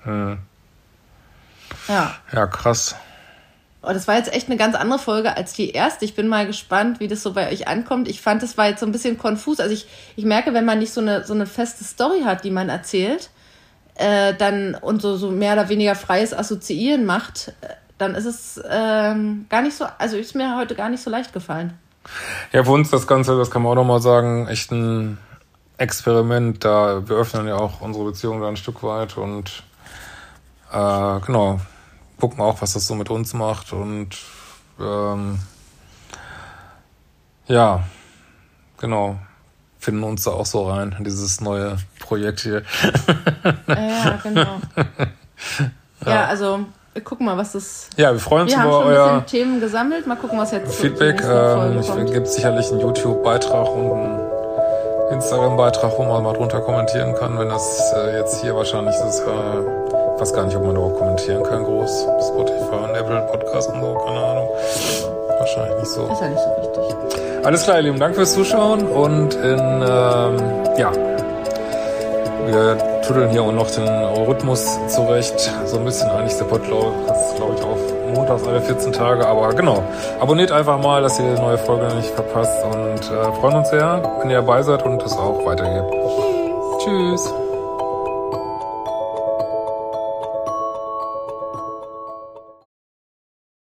[0.05, 0.39] Hm.
[1.89, 2.15] Ja.
[2.33, 2.95] Ja, krass.
[3.83, 6.05] Oh, das war jetzt echt eine ganz andere Folge als die erste.
[6.05, 8.09] Ich bin mal gespannt, wie das so bei euch ankommt.
[8.09, 9.59] Ich fand, das war jetzt so ein bisschen konfus.
[9.59, 12.53] Also ich, ich merke, wenn man nicht so eine, so eine feste Story hat, die
[12.53, 13.31] man erzählt,
[13.97, 17.69] äh, dann und so, so mehr oder weniger freies Assoziieren macht, äh,
[17.99, 21.33] dann ist es ähm, gar nicht so, also ist mir heute gar nicht so leicht
[21.33, 21.73] gefallen.
[22.53, 25.19] Ja, für uns das Ganze, das kann man auch nochmal sagen, echt ein
[25.79, 26.65] Experiment.
[26.65, 29.63] Da wir öffnen ja auch unsere Beziehung da ein Stück weit und
[30.73, 31.61] äh, genau,
[32.19, 34.17] gucken auch, was das so mit uns macht und
[34.81, 35.39] ähm,
[37.47, 37.85] ja,
[38.79, 39.19] genau,
[39.79, 42.63] finden uns da auch so rein in dieses neue Projekt hier.
[43.67, 44.61] Ja, genau.
[46.07, 47.89] ja, also wir gucken mal, was das.
[47.97, 50.07] Ja, wir freuen uns Wir haben über schon ein euer bisschen Themen gesammelt.
[50.07, 51.23] Mal gucken, was jetzt Feedback.
[51.25, 57.39] Ähm, es gibt sicherlich einen YouTube-Beitrag und einen Instagram-Beitrag, wo man mal drunter kommentieren kann,
[57.39, 59.21] wenn das äh, jetzt hier wahrscheinlich ist.
[59.21, 62.07] Äh, weiß gar nicht, ob man überhaupt kommentieren kann, groß.
[62.29, 64.49] Spotify und Apple Podcast und so, keine Ahnung.
[65.39, 66.07] Wahrscheinlich nicht so.
[66.07, 67.45] Ist ja nicht so wichtig.
[67.45, 70.37] Alles klar, ihr Lieben, danke fürs Zuschauen und in, ähm,
[70.79, 70.93] ja,
[72.47, 75.51] wir tüddeln hier auch noch den Rhythmus zurecht.
[75.67, 77.81] So ein bisschen eigentlich der Podcast, glaube ich, auf
[78.15, 79.27] montags alle 14 Tage.
[79.27, 79.83] Aber genau,
[80.21, 84.01] abonniert einfach mal, dass ihr die neue Folge nicht verpasst und äh, freuen uns sehr,
[84.21, 85.93] wenn ihr dabei seid und es auch weitergebt.
[86.79, 87.42] Tschüss.